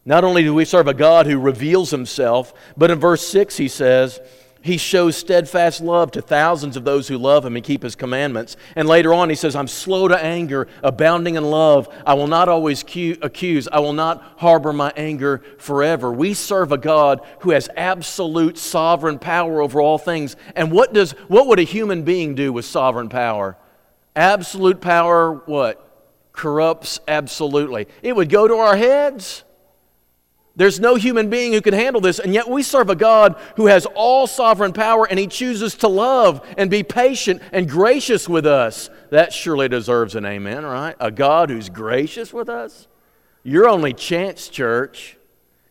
Not 0.04 0.24
only 0.24 0.42
do 0.42 0.56
we 0.56 0.66
serve 0.66 0.88
a 0.88 0.94
God 0.96 1.28
who 1.28 1.38
reveals 1.38 1.92
himself, 1.92 2.54
but 2.76 2.90
in 2.90 3.00
verse 3.00 3.26
6 3.28 3.58
he 3.58 3.68
says, 3.68 4.20
he 4.62 4.78
shows 4.78 5.18
steadfast 5.18 5.82
love 5.82 6.12
to 6.12 6.22
thousands 6.22 6.78
of 6.78 6.84
those 6.84 7.08
who 7.08 7.18
love 7.18 7.44
him 7.44 7.56
and 7.56 7.66
keep 7.66 7.82
his 7.82 7.96
commandments. 7.96 8.58
And 8.76 8.88
later 8.88 9.14
on, 9.14 9.30
he 9.30 9.36
says, 9.36 9.56
I'm 9.56 9.68
slow 9.68 10.08
to 10.08 10.24
anger, 10.24 10.68
abounding 10.84 11.36
in 11.36 11.44
love. 11.44 11.90
I 12.06 12.14
will 12.14 12.28
not 12.28 12.48
always 12.48 12.84
accuse. 12.84 13.68
I 13.68 13.80
will 13.80 13.94
not 13.94 14.22
harbor 14.38 14.72
my 14.72 14.94
anger 14.96 15.42
forever. 15.58 16.12
We 16.12 16.36
serve 16.36 16.72
a 16.72 16.78
God 16.78 17.26
who 17.40 17.52
has 17.52 17.70
absolute 17.76 18.58
sovereign 18.58 19.18
power 19.18 19.62
over 19.62 19.82
all 19.82 19.98
things. 19.98 20.36
And 20.56 20.72
what, 20.72 20.94
does, 20.94 21.12
what 21.28 21.48
would 21.48 21.60
a 21.60 21.64
human 21.64 22.04
being 22.04 22.36
do 22.36 22.54
with 22.54 22.66
sovereign 22.66 23.10
power? 23.10 23.58
Absolute 24.16 24.80
power, 24.80 25.34
what? 25.46 25.88
Corrupts 26.34 27.00
absolutely. 27.08 27.88
It 28.04 28.16
would 28.16 28.30
go 28.30 28.48
to 28.48 28.56
our 28.56 28.76
heads. 28.76 29.44
There's 30.56 30.80
no 30.80 30.96
human 30.96 31.30
being 31.30 31.54
who 31.54 31.62
can 31.62 31.74
handle 31.74 32.02
this, 32.02 32.20
and 32.20 32.34
yet 32.34 32.50
we 32.50 32.62
serve 32.62 32.90
a 32.90 32.96
God 32.96 33.40
who 33.56 33.68
has 33.68 33.86
all 33.96 34.28
sovereign 34.28 34.74
power 34.74 35.08
and 35.08 35.18
he 35.18 35.28
chooses 35.28 35.76
to 35.76 35.88
love 35.88 36.46
and 36.58 36.70
be 36.70 36.84
patient 36.84 37.42
and 37.54 37.70
gracious 37.70 38.28
with 38.28 38.46
us. 38.46 38.90
That 39.12 39.32
surely 39.32 39.70
deserves 39.70 40.16
an 40.16 40.26
amen, 40.26 40.66
right? 40.66 40.96
A 41.00 41.10
God 41.10 41.50
who's 41.50 41.70
gracious 41.70 42.34
with 42.34 42.50
us. 42.50 42.88
Your 43.44 43.70
only 43.70 43.94
chance, 43.94 44.50
church, 44.50 45.18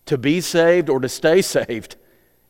to 0.07 0.17
be 0.17 0.41
saved 0.41 0.89
or 0.89 0.99
to 1.01 1.09
stay 1.09 1.43
saved 1.43 1.97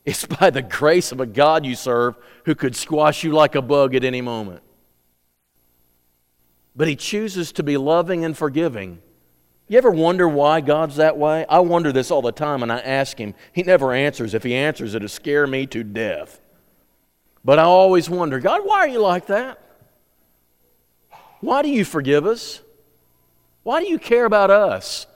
is 0.05 0.25
by 0.25 0.51
the 0.51 0.63
grace 0.63 1.13
of 1.13 1.21
a 1.21 1.27
God 1.27 1.67
you 1.67 1.75
serve 1.75 2.17
who 2.45 2.55
could 2.55 2.77
squash 2.77 3.25
you 3.25 3.33
like 3.33 3.55
a 3.57 3.63
bug 3.63 3.95
at 3.95 4.05
any 4.05 4.21
moment. 4.21 4.63
But 6.77 6.87
he 6.87 6.95
chooses 6.95 7.51
to 7.53 7.65
be 7.65 7.77
loving 7.77 8.25
and 8.25 8.39
forgiving 8.39 9.03
you 9.71 9.79
ever 9.79 9.93
wonder 9.93 10.29
why 10.29 10.61
God's 10.61 10.97
that 10.97 11.17
way? 11.17 11.47
I 11.49 11.61
wonder 11.61 11.93
this 11.93 12.11
all 12.11 12.23
the 12.23 12.33
time, 12.33 12.65
and 12.65 12.73
I 12.73 12.81
ask 12.81 13.17
Him. 13.17 13.37
He 13.53 13.63
never 13.63 13.93
answers. 13.93 14.35
If 14.35 14.43
He 14.43 14.53
answers, 14.53 14.97
it'll 14.97 15.07
scare 15.07 15.47
me 15.47 15.65
to 15.69 15.85
death. 15.85 16.41
But 17.45 17.61
I 17.61 17.63
always 17.63 18.11
wonder, 18.11 18.41
God, 18.41 18.63
why 18.65 18.79
are 18.79 18.89
you 18.89 18.99
like 18.99 19.27
that? 19.27 19.63
Why 21.39 21.63
do 21.63 21.69
you 21.69 21.85
forgive 21.85 22.27
us? 22.27 22.61
Why 23.63 23.81
do 23.81 23.89
you 23.89 24.01
care 24.01 24.25
about 24.25 24.51
us? 24.51 25.07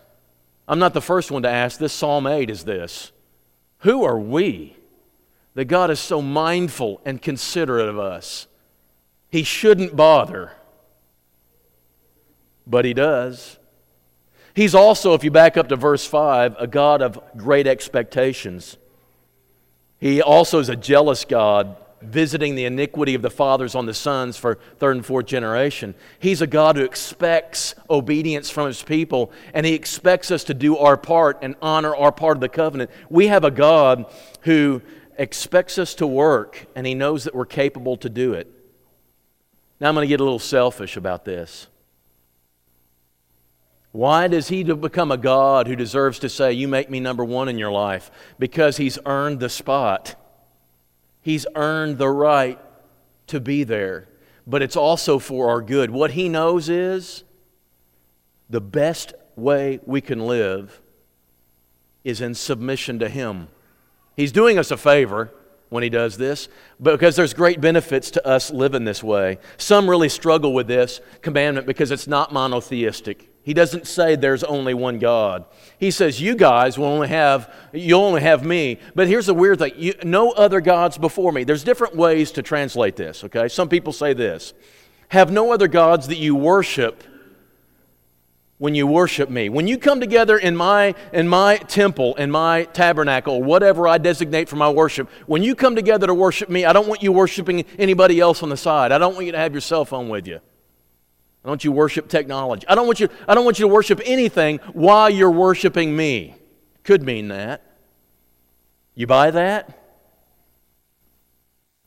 I'm 0.68 0.78
not 0.78 0.94
the 0.94 1.00
first 1.00 1.32
one 1.32 1.42
to 1.42 1.50
ask 1.50 1.80
this. 1.80 1.92
Psalm 1.92 2.25
8 2.25 2.49
is 2.49 2.62
this 2.62 3.11
Who 3.78 4.04
are 4.04 4.20
we 4.20 4.76
that 5.54 5.64
God 5.64 5.90
is 5.90 5.99
so 5.99 6.23
mindful 6.23 7.00
and 7.04 7.20
considerate 7.20 7.88
of 7.88 7.99
us? 7.99 8.46
He 9.32 9.42
shouldn't 9.42 9.96
bother, 9.96 10.52
but 12.68 12.84
He 12.84 12.94
does. 12.94 13.58
He's 14.54 14.75
also, 14.75 15.14
if 15.14 15.25
you 15.25 15.32
back 15.32 15.56
up 15.56 15.68
to 15.68 15.76
verse 15.76 16.06
5, 16.06 16.56
a 16.58 16.66
God 16.66 17.02
of 17.02 17.20
great 17.37 17.66
expectations. 17.66 18.76
He 19.99 20.23
also 20.23 20.61
is 20.61 20.68
a 20.68 20.76
jealous 20.76 21.25
God, 21.25 21.76
visiting 22.00 22.54
the 22.54 22.64
iniquity 22.64 23.14
of 23.14 23.23
the 23.23 23.30
fathers 23.30 23.75
on 23.75 23.87
the 23.87 23.94
sons 23.94 24.37
for 24.37 24.58
third 24.78 24.94
and 24.94 25.04
fourth 25.04 25.26
generation. 25.26 25.94
He's 26.20 26.40
a 26.40 26.46
God 26.46 26.76
who 26.76 26.84
expects 26.84 27.75
obedience 27.90 28.49
from 28.49 28.68
his 28.68 28.82
people, 28.82 29.32
and 29.52 29.66
he 29.66 29.75
expects 29.75 30.30
us 30.30 30.44
to 30.44 30.54
do 30.54 30.76
our 30.76 30.96
part 30.96 31.38
and 31.42 31.56
honor 31.61 31.96
our 31.96 32.12
part 32.12 32.37
of 32.37 32.40
the 32.40 32.49
covenant. 32.49 32.90
We 33.11 33.26
have 33.28 33.42
a 33.42 33.50
God 33.50 34.06
who 34.42 34.82
expects 35.18 35.78
us 35.78 35.94
to 35.94 36.06
work, 36.06 36.66
and 36.76 36.87
he 36.87 36.94
knows 36.94 37.25
that 37.25 37.34
we're 37.34 37.44
capable 37.46 37.96
to 37.96 38.08
do 38.08 38.34
it. 38.34 38.49
Now, 39.80 39.88
I'm 39.88 39.94
going 39.94 40.04
to 40.04 40.08
get 40.08 40.20
a 40.20 40.25
little 40.25 40.38
selfish 40.38 40.96
about 40.96 41.25
this. 41.25 41.66
Why 43.94 44.26
does 44.26 44.48
he 44.48 44.64
become 44.64 45.12
a 45.12 45.16
God 45.16 45.68
who 45.68 45.76
deserves 45.76 46.18
to 46.18 46.28
say, 46.28 46.52
You 46.52 46.66
make 46.66 46.90
me 46.90 46.98
number 46.98 47.24
one 47.24 47.48
in 47.48 47.58
your 47.58 47.70
life? 47.70 48.10
Because 48.40 48.76
he's 48.76 48.98
earned 49.06 49.38
the 49.38 49.48
spot. 49.48 50.16
He's 51.20 51.46
earned 51.54 51.98
the 51.98 52.08
right 52.08 52.58
to 53.28 53.38
be 53.38 53.62
there. 53.62 54.08
But 54.48 54.62
it's 54.62 54.74
also 54.74 55.20
for 55.20 55.48
our 55.48 55.62
good. 55.62 55.92
What 55.92 56.10
he 56.10 56.28
knows 56.28 56.68
is 56.68 57.22
the 58.50 58.60
best 58.60 59.14
way 59.36 59.78
we 59.86 60.00
can 60.00 60.26
live 60.26 60.80
is 62.02 62.20
in 62.20 62.34
submission 62.34 62.98
to 62.98 63.08
him. 63.08 63.46
He's 64.16 64.32
doing 64.32 64.58
us 64.58 64.72
a 64.72 64.76
favor 64.76 65.32
when 65.68 65.84
he 65.84 65.88
does 65.88 66.16
this, 66.16 66.48
because 66.82 67.14
there's 67.14 67.32
great 67.32 67.60
benefits 67.60 68.10
to 68.10 68.26
us 68.26 68.50
living 68.50 68.82
this 68.82 69.04
way. 69.04 69.38
Some 69.56 69.88
really 69.88 70.08
struggle 70.08 70.52
with 70.52 70.66
this 70.66 71.00
commandment 71.22 71.68
because 71.68 71.92
it's 71.92 72.08
not 72.08 72.32
monotheistic. 72.32 73.30
He 73.44 73.52
doesn't 73.52 73.86
say 73.86 74.16
there's 74.16 74.42
only 74.42 74.72
one 74.72 74.98
God. 74.98 75.44
He 75.78 75.90
says 75.90 76.18
you 76.18 76.34
guys 76.34 76.78
will 76.78 76.86
only 76.86 77.08
have 77.08 77.54
you'll 77.74 78.00
only 78.00 78.22
have 78.22 78.42
me. 78.42 78.80
But 78.94 79.06
here's 79.06 79.26
the 79.26 79.34
weird 79.34 79.58
thing: 79.58 79.74
you, 79.76 79.92
no 80.02 80.30
other 80.30 80.62
gods 80.62 80.96
before 80.96 81.30
me. 81.30 81.44
There's 81.44 81.62
different 81.62 81.94
ways 81.94 82.32
to 82.32 82.42
translate 82.42 82.96
this. 82.96 83.22
Okay, 83.22 83.48
some 83.48 83.68
people 83.68 83.92
say 83.92 84.14
this: 84.14 84.54
have 85.08 85.30
no 85.30 85.52
other 85.52 85.68
gods 85.68 86.08
that 86.08 86.16
you 86.16 86.34
worship 86.34 87.04
when 88.56 88.74
you 88.74 88.86
worship 88.86 89.28
me. 89.28 89.50
When 89.50 89.66
you 89.66 89.76
come 89.76 90.00
together 90.00 90.38
in 90.38 90.56
my 90.56 90.94
in 91.12 91.28
my 91.28 91.58
temple, 91.58 92.14
in 92.14 92.30
my 92.30 92.64
tabernacle, 92.64 93.42
whatever 93.42 93.86
I 93.86 93.98
designate 93.98 94.48
for 94.48 94.56
my 94.56 94.70
worship, 94.70 95.10
when 95.26 95.42
you 95.42 95.54
come 95.54 95.76
together 95.76 96.06
to 96.06 96.14
worship 96.14 96.48
me, 96.48 96.64
I 96.64 96.72
don't 96.72 96.88
want 96.88 97.02
you 97.02 97.12
worshiping 97.12 97.66
anybody 97.78 98.20
else 98.20 98.42
on 98.42 98.48
the 98.48 98.56
side. 98.56 98.90
I 98.90 98.96
don't 98.96 99.12
want 99.12 99.26
you 99.26 99.32
to 99.32 99.38
have 99.38 99.52
your 99.52 99.60
cell 99.60 99.84
phone 99.84 100.08
with 100.08 100.26
you. 100.26 100.40
I 101.44 101.48
don't 101.48 101.52
want 101.52 101.64
you 101.64 101.72
worship 101.72 102.08
technology. 102.08 102.66
I 102.66 102.74
don't 102.74 102.86
want 102.86 103.00
you, 103.00 103.10
I 103.28 103.34
don't 103.34 103.44
want 103.44 103.58
you 103.58 103.66
to 103.66 103.72
worship 103.72 104.00
anything 104.06 104.60
while 104.72 105.10
you're 105.10 105.30
worshiping 105.30 105.94
me. 105.94 106.36
Could 106.84 107.02
mean 107.02 107.28
that. 107.28 107.62
You 108.94 109.06
buy 109.06 109.30
that? 109.30 109.78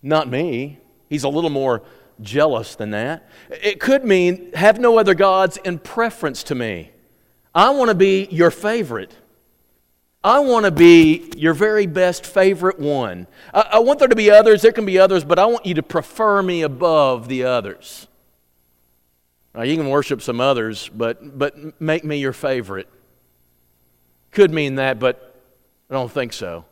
Not 0.03 0.29
me. 0.29 0.77
He's 1.09 1.23
a 1.23 1.29
little 1.29 1.49
more 1.49 1.81
jealous 2.21 2.75
than 2.75 2.91
that. 2.91 3.27
It 3.49 3.79
could 3.79 4.05
mean 4.05 4.53
have 4.53 4.79
no 4.79 4.99
other 4.99 5.15
gods 5.15 5.57
in 5.57 5.79
preference 5.79 6.43
to 6.43 6.55
me. 6.55 6.91
I 7.55 7.71
want 7.71 7.89
to 7.89 7.95
be 7.95 8.27
your 8.29 8.51
favorite. 8.51 9.15
I 10.23 10.39
want 10.39 10.65
to 10.65 10.71
be 10.71 11.31
your 11.35 11.55
very 11.55 11.87
best 11.87 12.27
favorite 12.27 12.79
one. 12.79 13.25
I, 13.51 13.61
I, 13.73 13.79
want 13.79 13.97
there 13.97 14.07
to 14.07 14.15
be 14.15 14.29
others. 14.29 14.61
There 14.61 14.71
can 14.71 14.85
be 14.85 14.99
others, 14.99 15.23
but 15.23 15.39
I 15.39 15.45
want 15.45 15.65
you 15.65 15.73
to 15.75 15.83
prefer 15.83 16.43
me 16.43 16.61
above 16.61 17.27
the 17.27 17.45
others. 17.45 18.07
You 19.63 19.75
can 19.75 19.89
worship 19.89 20.21
some 20.21 20.39
others, 20.39 20.89
but, 20.93 21.37
but 21.37 21.81
make 21.81 22.03
me 22.03 22.17
your 22.17 22.33
favorite. 22.33 22.87
Could 24.31 24.53
mean 24.53 24.75
that, 24.75 24.99
but 24.99 25.41
I 25.89 25.93
don't 25.93 26.11
think 26.11 26.33
so. 26.33 26.65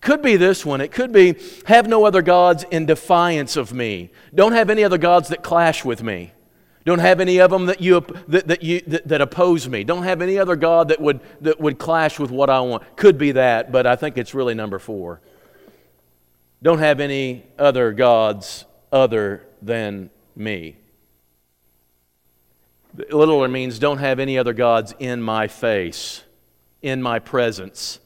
Could 0.00 0.22
be 0.22 0.36
this 0.36 0.64
one. 0.66 0.80
It 0.80 0.92
could 0.92 1.12
be 1.12 1.36
have 1.66 1.86
no 1.86 2.04
other 2.04 2.22
gods 2.22 2.64
in 2.70 2.86
defiance 2.86 3.56
of 3.56 3.72
me. 3.72 4.10
Don't 4.34 4.52
have 4.52 4.70
any 4.70 4.82
other 4.82 4.98
gods 4.98 5.28
that 5.28 5.42
clash 5.42 5.84
with 5.84 6.02
me. 6.02 6.32
Don't 6.84 6.98
have 6.98 7.20
any 7.20 7.38
of 7.38 7.50
them 7.50 7.66
that, 7.66 7.80
you, 7.80 8.00
that, 8.26 8.48
that, 8.48 8.62
you, 8.62 8.80
that, 8.88 9.06
that 9.06 9.20
oppose 9.20 9.68
me. 9.68 9.84
Don't 9.84 10.02
have 10.02 10.20
any 10.20 10.38
other 10.38 10.56
God 10.56 10.88
that 10.88 11.00
would, 11.00 11.20
that 11.42 11.60
would 11.60 11.78
clash 11.78 12.18
with 12.18 12.32
what 12.32 12.50
I 12.50 12.60
want. 12.60 12.96
Could 12.96 13.18
be 13.18 13.32
that, 13.32 13.70
but 13.70 13.86
I 13.86 13.94
think 13.94 14.18
it's 14.18 14.34
really 14.34 14.54
number 14.54 14.80
four. 14.80 15.20
Don't 16.60 16.80
have 16.80 16.98
any 16.98 17.44
other 17.58 17.92
gods 17.92 18.64
other 18.90 19.46
than 19.60 20.10
me. 20.34 20.76
Literally 22.94 23.48
means 23.48 23.78
don't 23.78 23.98
have 23.98 24.18
any 24.18 24.36
other 24.38 24.52
gods 24.52 24.94
in 24.98 25.22
my 25.22 25.48
face, 25.48 26.24
in 26.82 27.00
my 27.00 27.18
presence. 27.18 28.00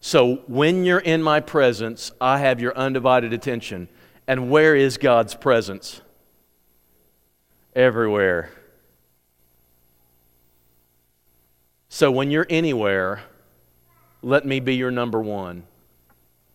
So 0.00 0.36
when 0.46 0.84
you're 0.84 1.00
in 1.00 1.22
my 1.22 1.40
presence, 1.40 2.12
I 2.20 2.38
have 2.38 2.60
your 2.60 2.76
undivided 2.76 3.32
attention. 3.32 3.88
And 4.26 4.50
where 4.50 4.76
is 4.76 4.96
God's 4.96 5.34
presence? 5.34 6.00
Everywhere. 7.74 8.50
So 11.88 12.10
when 12.12 12.30
you're 12.30 12.46
anywhere, 12.48 13.22
let 14.22 14.46
me 14.46 14.60
be 14.60 14.76
your 14.76 14.90
number 14.90 15.20
one, 15.20 15.64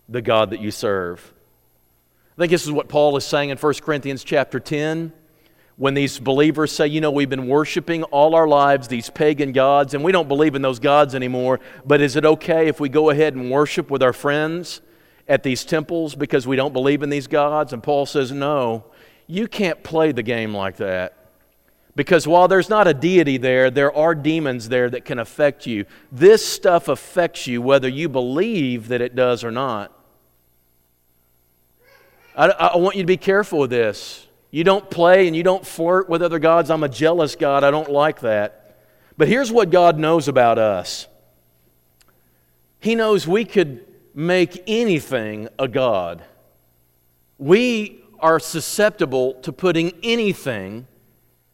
the 0.08 0.22
God 0.22 0.52
that 0.52 0.62
you 0.62 0.72
serve. 0.72 1.34
I 2.38 2.42
think 2.42 2.52
this 2.52 2.64
is 2.64 2.72
what 2.72 2.88
Paul 2.88 3.18
is 3.18 3.26
saying 3.26 3.50
in 3.50 3.58
1 3.58 3.74
Corinthians 3.76 4.24
chapter 4.24 4.60
10 4.60 5.12
when 5.76 5.94
these 5.94 6.20
believers 6.20 6.72
say, 6.72 6.88
you 6.88 7.02
know, 7.02 7.12
we've 7.12 7.30
been 7.30 7.48
worshiping 7.48 8.04
all 8.04 8.36
our 8.36 8.48
lives 8.48 8.88
these 8.88 9.10
pagan 9.10 9.52
gods 9.52 9.94
and 9.94 10.04
we 10.04 10.12
don't 10.12 10.28
believe 10.28 10.56
in 10.56 10.62
those 10.62 10.80
gods 10.80 11.16
anymore, 11.16 11.60
but 11.86 12.00
is 12.00 12.16
it 12.16 12.26
okay 12.26 12.68
if 12.68 12.80
we 12.80 12.90
go 12.90 13.10
ahead 13.10 13.34
and 13.34 13.50
worship 13.50 13.90
with 13.90 14.04
our 14.04 14.14
friends 14.14 14.82
at 15.28 15.42
these 15.42 15.66
temples 15.66 16.16
because 16.16 16.46
we 16.46 16.56
don't 16.56 16.74
believe 16.74 17.02
in 17.02 17.10
these 17.10 17.28
gods? 17.28 17.74
And 17.74 17.82
Paul 17.82 18.06
says, 18.06 18.32
no, 18.32 18.86
you 19.26 19.48
can't 19.48 19.84
play 19.84 20.12
the 20.12 20.24
game 20.24 20.54
like 20.54 20.78
that. 20.78 21.18
Because 21.96 22.28
while 22.28 22.48
there's 22.48 22.70
not 22.70 22.88
a 22.88 22.94
deity 22.94 23.38
there, 23.38 23.70
there 23.70 23.96
are 23.96 24.16
demons 24.16 24.70
there 24.70 24.90
that 24.90 25.06
can 25.06 25.20
affect 25.20 25.68
you. 25.68 25.86
This 26.12 26.46
stuff 26.46 26.88
affects 26.88 27.46
you 27.46 27.62
whether 27.62 27.88
you 27.88 28.10
believe 28.10 28.88
that 28.88 29.02
it 29.02 29.16
does 29.16 29.44
or 29.44 29.52
not. 29.52 29.92
I, 32.36 32.48
I 32.48 32.78
want 32.78 32.96
you 32.96 33.04
to 33.04 33.08
be 33.08 33.18
careful 33.18 33.60
with 33.60 33.70
this. 33.70 34.28
You 34.54 34.64
don't 34.64 34.88
play 34.88 35.26
and 35.26 35.36
you 35.36 35.42
don't 35.42 35.66
flirt 35.66 36.08
with 36.08 36.22
other 36.22 36.38
gods. 36.38 36.70
I'm 36.70 36.84
a 36.84 36.88
jealous 36.88 37.36
God. 37.36 37.64
I 37.64 37.72
don't 37.72 37.90
like 37.90 38.20
that. 38.20 38.78
But 39.18 39.28
here's 39.28 39.52
what 39.52 39.72
God 39.72 39.98
knows 39.98 40.28
about 40.28 40.60
us 40.60 41.08
He 42.80 42.94
knows 42.94 43.28
we 43.28 43.46
could 43.46 43.84
make 44.14 44.64
anything 44.68 45.48
a 45.58 45.68
God. 45.68 46.24
We 47.40 48.04
are 48.20 48.40
susceptible 48.40 49.34
to 49.42 49.52
putting 49.52 49.92
anything 50.04 50.86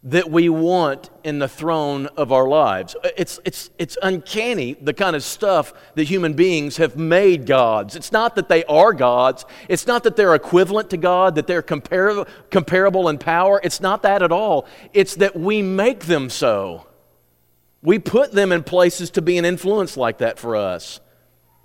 that 0.01 0.31
we 0.31 0.47
want 0.47 1.09
in 1.25 1.39
the 1.39 1.47
throne 1.47 2.07
of 2.15 2.31
our 2.31 2.47
lives. 2.47 2.95
It's, 3.17 3.39
it's, 3.43 3.69
it's 3.77 3.97
uncanny 4.01 4.73
the 4.79 4.93
kind 4.93 5.13
of 5.13 5.23
stuff 5.23 5.73
that 5.95 6.05
human 6.05 6.33
beings 6.33 6.77
have 6.77 6.95
made 6.95 7.45
gods. 7.45 7.97
It's 7.97 8.11
not 8.11 8.35
that 8.35 8.47
they 8.47 8.63
are 8.65 8.93
gods, 8.93 9.43
it's 9.67 9.87
not 9.87 10.03
that 10.03 10.15
they're 10.15 10.35
equivalent 10.35 10.89
to 10.91 10.97
God, 10.97 11.35
that 11.35 11.47
they're 11.47 11.61
comparable, 11.61 12.27
comparable 12.49 13.09
in 13.09 13.17
power. 13.17 13.59
It's 13.61 13.81
not 13.81 14.03
that 14.03 14.23
at 14.23 14.31
all. 14.31 14.67
It's 14.93 15.15
that 15.15 15.35
we 15.37 15.61
make 15.61 16.05
them 16.05 16.29
so. 16.29 16.87
We 17.81 17.99
put 17.99 18.31
them 18.31 18.53
in 18.53 18.63
places 18.63 19.09
to 19.11 19.21
be 19.21 19.37
an 19.37 19.45
influence 19.45 19.97
like 19.97 20.19
that 20.19 20.39
for 20.39 20.55
us. 20.55 21.01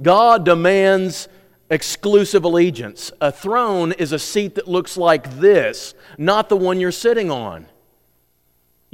God 0.03 0.45
demands 0.45 1.29
exclusive 1.71 2.45
allegiance. 2.45 3.13
A 3.21 3.31
throne 3.31 3.93
is 3.93 4.11
a 4.11 4.19
seat 4.19 4.57
that 4.57 4.67
looks 4.67 4.97
like 4.97 5.39
this, 5.39 5.95
not 6.19 6.49
the 6.49 6.57
one 6.57 6.81
you're 6.81 6.93
sitting 6.93 7.31
on. 7.31 7.67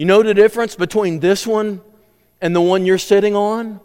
You 0.01 0.07
know 0.07 0.23
the 0.23 0.33
difference 0.33 0.77
between 0.77 1.21
this 1.21 1.47
one 1.47 1.83
and 2.41 2.57
the 2.57 2.61
one 2.63 2.87
you're 2.87 2.97
sitting 2.97 3.37
on? 3.37 3.81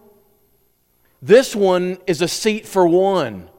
This 1.21 1.53
one 1.53 1.97
is 2.07 2.21
a 2.21 2.27
seat 2.29 2.65
for 2.65 2.87
one. 2.87 3.49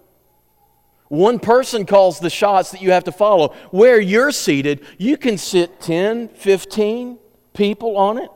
One 1.08 1.38
person 1.38 1.84
calls 1.84 2.18
the 2.18 2.30
shots 2.30 2.70
that 2.70 2.80
you 2.80 2.92
have 2.92 3.04
to 3.04 3.12
follow. 3.12 3.54
Where 3.72 4.00
you're 4.00 4.32
seated, 4.32 4.86
you 4.96 5.18
can 5.18 5.36
sit 5.36 5.82
10, 5.82 6.28
15 6.28 7.18
people 7.52 7.98
on 7.98 8.16
it, 8.16 8.30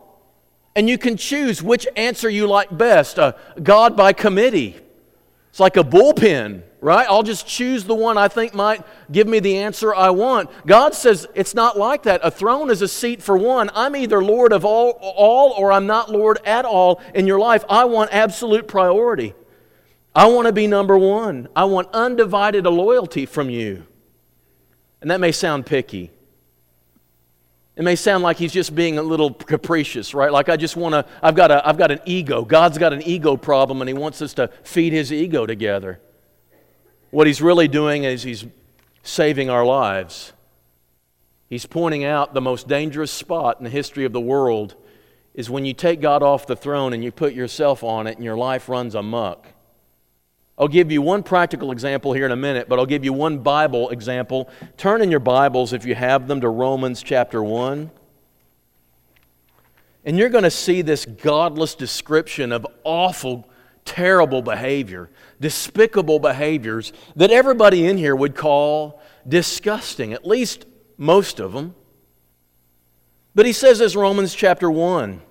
and 0.76 0.86
you 0.86 0.98
can 0.98 1.16
choose 1.16 1.62
which 1.62 1.88
answer 1.96 2.28
you 2.28 2.46
like 2.46 2.76
best. 2.76 3.18
Uh, 3.18 3.32
God 3.62 3.96
by 3.96 4.12
committee. 4.12 4.76
It's 5.48 5.60
like 5.60 5.78
a 5.78 5.82
bullpen 5.82 6.64
right? 6.80 7.06
I'll 7.08 7.22
just 7.22 7.46
choose 7.46 7.84
the 7.84 7.94
one 7.94 8.16
I 8.16 8.28
think 8.28 8.54
might 8.54 8.82
give 9.12 9.26
me 9.26 9.38
the 9.40 9.58
answer 9.58 9.94
I 9.94 10.10
want. 10.10 10.50
God 10.66 10.94
says 10.94 11.26
it's 11.34 11.54
not 11.54 11.78
like 11.78 12.04
that. 12.04 12.20
A 12.24 12.30
throne 12.30 12.70
is 12.70 12.82
a 12.82 12.88
seat 12.88 13.22
for 13.22 13.36
one. 13.36 13.70
I'm 13.74 13.94
either 13.94 14.22
Lord 14.22 14.52
of 14.52 14.64
all, 14.64 14.90
all 15.00 15.52
or 15.52 15.72
I'm 15.72 15.86
not 15.86 16.10
Lord 16.10 16.38
at 16.44 16.64
all 16.64 17.00
in 17.14 17.26
your 17.26 17.38
life. 17.38 17.64
I 17.68 17.84
want 17.84 18.10
absolute 18.12 18.66
priority. 18.66 19.34
I 20.14 20.26
want 20.26 20.46
to 20.46 20.52
be 20.52 20.66
number 20.66 20.98
one. 20.98 21.48
I 21.54 21.64
want 21.64 21.88
undivided 21.92 22.64
loyalty 22.64 23.26
from 23.26 23.50
you. 23.50 23.86
And 25.00 25.10
that 25.10 25.20
may 25.20 25.32
sound 25.32 25.66
picky. 25.66 26.10
It 27.76 27.82
may 27.82 27.96
sound 27.96 28.22
like 28.22 28.36
he's 28.36 28.52
just 28.52 28.74
being 28.74 28.98
a 28.98 29.02
little 29.02 29.32
capricious, 29.32 30.12
right? 30.12 30.32
Like 30.32 30.48
I 30.48 30.56
just 30.56 30.76
want 30.76 30.92
to, 30.94 31.06
I've 31.22 31.34
got, 31.34 31.50
a, 31.50 31.66
I've 31.66 31.78
got 31.78 31.90
an 31.90 32.00
ego. 32.04 32.44
God's 32.44 32.76
got 32.76 32.92
an 32.92 33.02
ego 33.02 33.36
problem 33.36 33.80
and 33.80 33.88
he 33.88 33.94
wants 33.94 34.20
us 34.20 34.34
to 34.34 34.48
feed 34.64 34.92
his 34.92 35.12
ego 35.12 35.46
together. 35.46 36.00
What 37.10 37.26
he's 37.26 37.42
really 37.42 37.68
doing 37.68 38.04
is 38.04 38.22
he's 38.22 38.44
saving 39.02 39.50
our 39.50 39.64
lives. 39.64 40.32
He's 41.48 41.66
pointing 41.66 42.04
out 42.04 42.32
the 42.34 42.40
most 42.40 42.68
dangerous 42.68 43.10
spot 43.10 43.58
in 43.58 43.64
the 43.64 43.70
history 43.70 44.04
of 44.04 44.12
the 44.12 44.20
world 44.20 44.76
is 45.34 45.50
when 45.50 45.64
you 45.64 45.74
take 45.74 46.00
God 46.00 46.22
off 46.22 46.46
the 46.46 46.56
throne 46.56 46.92
and 46.92 47.02
you 47.02 47.10
put 47.10 47.32
yourself 47.32 47.82
on 47.82 48.06
it 48.06 48.16
and 48.16 48.24
your 48.24 48.36
life 48.36 48.68
runs 48.68 48.94
amuck. 48.94 49.46
I'll 50.58 50.68
give 50.68 50.92
you 50.92 51.00
one 51.00 51.22
practical 51.22 51.72
example 51.72 52.12
here 52.12 52.26
in 52.26 52.32
a 52.32 52.36
minute, 52.36 52.68
but 52.68 52.78
I'll 52.78 52.86
give 52.86 53.04
you 53.04 53.12
one 53.12 53.38
Bible 53.38 53.88
example. 53.90 54.50
Turn 54.76 55.00
in 55.00 55.10
your 55.10 55.20
Bibles, 55.20 55.72
if 55.72 55.86
you 55.86 55.94
have 55.94 56.28
them, 56.28 56.42
to 56.42 56.48
Romans 56.48 57.02
chapter 57.02 57.42
1. 57.42 57.90
And 60.04 60.18
you're 60.18 60.28
going 60.28 60.44
to 60.44 60.50
see 60.50 60.82
this 60.82 61.06
godless 61.06 61.74
description 61.74 62.52
of 62.52 62.66
awful 62.84 63.48
terrible 63.84 64.42
behavior, 64.42 65.10
despicable 65.40 66.18
behaviors 66.18 66.92
that 67.16 67.30
everybody 67.30 67.86
in 67.86 67.96
here 67.96 68.14
would 68.14 68.34
call 68.34 69.02
disgusting, 69.26 70.12
at 70.12 70.26
least 70.26 70.66
most 70.96 71.40
of 71.40 71.52
them. 71.52 71.74
But 73.34 73.46
he 73.46 73.52
says 73.52 73.78
this 73.78 73.96
Romans 73.96 74.34
chapter 74.34 74.70
1. 74.70 75.22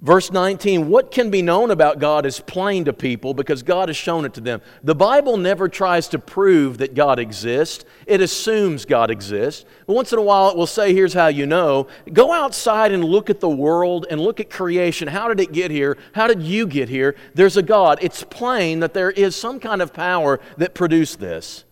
Verse 0.00 0.30
19, 0.30 0.88
what 0.88 1.10
can 1.10 1.28
be 1.28 1.42
known 1.42 1.72
about 1.72 1.98
God 1.98 2.24
is 2.24 2.38
plain 2.38 2.84
to 2.84 2.92
people 2.92 3.34
because 3.34 3.64
God 3.64 3.88
has 3.88 3.96
shown 3.96 4.24
it 4.24 4.32
to 4.34 4.40
them. 4.40 4.62
The 4.84 4.94
Bible 4.94 5.36
never 5.36 5.68
tries 5.68 6.06
to 6.08 6.20
prove 6.20 6.78
that 6.78 6.94
God 6.94 7.18
exists, 7.18 7.84
it 8.06 8.20
assumes 8.20 8.84
God 8.84 9.10
exists. 9.10 9.64
But 9.88 9.94
once 9.94 10.12
in 10.12 10.20
a 10.20 10.22
while, 10.22 10.50
it 10.50 10.56
will 10.56 10.68
say, 10.68 10.94
Here's 10.94 11.14
how 11.14 11.26
you 11.26 11.46
know. 11.46 11.88
Go 12.12 12.32
outside 12.32 12.92
and 12.92 13.04
look 13.04 13.28
at 13.28 13.40
the 13.40 13.48
world 13.48 14.06
and 14.08 14.20
look 14.20 14.38
at 14.38 14.50
creation. 14.50 15.08
How 15.08 15.26
did 15.26 15.40
it 15.40 15.50
get 15.50 15.72
here? 15.72 15.98
How 16.12 16.28
did 16.28 16.44
you 16.44 16.68
get 16.68 16.88
here? 16.88 17.16
There's 17.34 17.56
a 17.56 17.62
God. 17.62 17.98
It's 18.00 18.22
plain 18.22 18.78
that 18.78 18.94
there 18.94 19.10
is 19.10 19.34
some 19.34 19.58
kind 19.58 19.82
of 19.82 19.92
power 19.92 20.38
that 20.58 20.74
produced 20.74 21.18
this. 21.18 21.64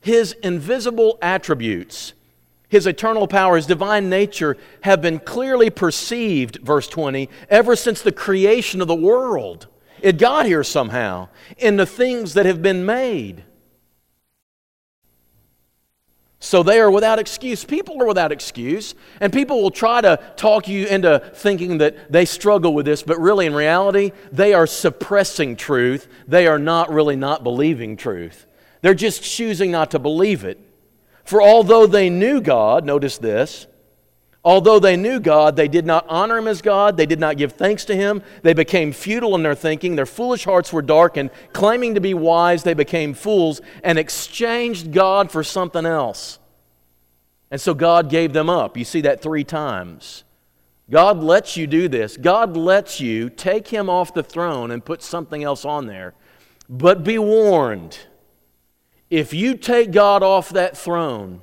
His 0.00 0.34
invisible 0.44 1.18
attributes 1.20 2.12
his 2.72 2.86
eternal 2.86 3.28
power, 3.28 3.56
his 3.56 3.66
divine 3.66 4.08
nature 4.08 4.56
have 4.80 5.02
been 5.02 5.18
clearly 5.18 5.68
perceived, 5.68 6.56
verse 6.62 6.88
20, 6.88 7.28
ever 7.50 7.76
since 7.76 8.00
the 8.00 8.10
creation 8.10 8.80
of 8.80 8.88
the 8.88 8.94
world. 8.94 9.66
It 10.00 10.16
got 10.16 10.46
here 10.46 10.64
somehow 10.64 11.28
in 11.58 11.76
the 11.76 11.84
things 11.84 12.32
that 12.32 12.46
have 12.46 12.62
been 12.62 12.86
made. 12.86 13.44
So 16.40 16.62
they 16.62 16.80
are 16.80 16.90
without 16.90 17.18
excuse. 17.18 17.62
People 17.62 18.00
are 18.00 18.06
without 18.06 18.32
excuse. 18.32 18.94
And 19.20 19.34
people 19.34 19.62
will 19.62 19.70
try 19.70 20.00
to 20.00 20.18
talk 20.36 20.66
you 20.66 20.86
into 20.86 21.18
thinking 21.34 21.76
that 21.76 22.10
they 22.10 22.24
struggle 22.24 22.72
with 22.72 22.86
this, 22.86 23.02
but 23.02 23.20
really, 23.20 23.44
in 23.44 23.54
reality, 23.54 24.12
they 24.32 24.54
are 24.54 24.66
suppressing 24.66 25.56
truth. 25.56 26.08
They 26.26 26.46
are 26.46 26.58
not 26.58 26.90
really 26.90 27.16
not 27.16 27.44
believing 27.44 27.98
truth. 27.98 28.46
They're 28.80 28.94
just 28.94 29.22
choosing 29.22 29.70
not 29.70 29.90
to 29.90 29.98
believe 29.98 30.42
it. 30.44 30.71
For 31.24 31.40
although 31.40 31.86
they 31.86 32.10
knew 32.10 32.40
God, 32.40 32.84
notice 32.84 33.18
this, 33.18 33.66
although 34.44 34.78
they 34.78 34.96
knew 34.96 35.20
God, 35.20 35.56
they 35.56 35.68
did 35.68 35.86
not 35.86 36.04
honor 36.08 36.38
him 36.38 36.48
as 36.48 36.62
God, 36.62 36.96
they 36.96 37.06
did 37.06 37.20
not 37.20 37.36
give 37.36 37.52
thanks 37.52 37.84
to 37.86 37.96
him, 37.96 38.22
they 38.42 38.54
became 38.54 38.92
futile 38.92 39.34
in 39.34 39.42
their 39.42 39.54
thinking, 39.54 39.94
their 39.94 40.06
foolish 40.06 40.44
hearts 40.44 40.72
were 40.72 40.82
darkened, 40.82 41.30
claiming 41.52 41.94
to 41.94 42.00
be 42.00 42.14
wise, 42.14 42.62
they 42.62 42.74
became 42.74 43.14
fools 43.14 43.60
and 43.84 43.98
exchanged 43.98 44.92
God 44.92 45.30
for 45.30 45.44
something 45.44 45.86
else. 45.86 46.38
And 47.50 47.60
so 47.60 47.74
God 47.74 48.08
gave 48.08 48.32
them 48.32 48.48
up. 48.48 48.76
You 48.76 48.84
see 48.84 49.02
that 49.02 49.22
three 49.22 49.44
times. 49.44 50.24
God 50.90 51.22
lets 51.22 51.56
you 51.56 51.66
do 51.66 51.86
this. 51.86 52.16
God 52.16 52.56
lets 52.56 53.00
you 53.00 53.30
take 53.30 53.68
him 53.68 53.88
off 53.88 54.14
the 54.14 54.22
throne 54.22 54.70
and 54.70 54.84
put 54.84 55.02
something 55.02 55.42
else 55.42 55.64
on 55.64 55.86
there. 55.86 56.14
But 56.68 57.04
be 57.04 57.18
warned 57.18 57.98
if 59.12 59.34
you 59.34 59.54
take 59.58 59.90
God 59.90 60.22
off 60.22 60.48
that 60.50 60.74
throne 60.74 61.42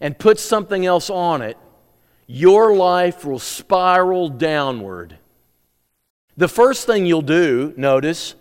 and 0.00 0.18
put 0.18 0.38
something 0.38 0.86
else 0.86 1.10
on 1.10 1.42
it, 1.42 1.58
your 2.26 2.74
life 2.74 3.26
will 3.26 3.38
spiral 3.38 4.30
downward. 4.30 5.18
The 6.38 6.48
first 6.48 6.86
thing 6.86 7.04
you'll 7.04 7.20
do, 7.20 7.74
notice, 7.76 8.36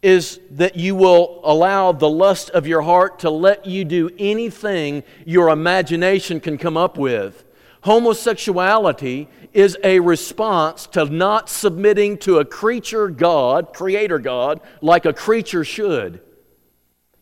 is 0.00 0.38
that 0.52 0.76
you 0.76 0.94
will 0.94 1.40
allow 1.42 1.90
the 1.90 2.08
lust 2.08 2.50
of 2.50 2.68
your 2.68 2.82
heart 2.82 3.18
to 3.20 3.30
let 3.30 3.66
you 3.66 3.84
do 3.84 4.10
anything 4.16 5.02
your 5.24 5.48
imagination 5.48 6.38
can 6.38 6.58
come 6.58 6.76
up 6.76 6.96
with. 6.96 7.42
Homosexuality 7.80 9.28
is 9.52 9.76
a 9.82 9.98
response 9.98 10.86
to 10.88 11.04
not 11.06 11.48
submitting 11.48 12.16
to 12.18 12.38
a 12.38 12.44
creature 12.44 13.08
God, 13.08 13.72
creator 13.74 14.20
God, 14.20 14.60
like 14.80 15.04
a 15.04 15.12
creature 15.12 15.64
should. 15.64 16.20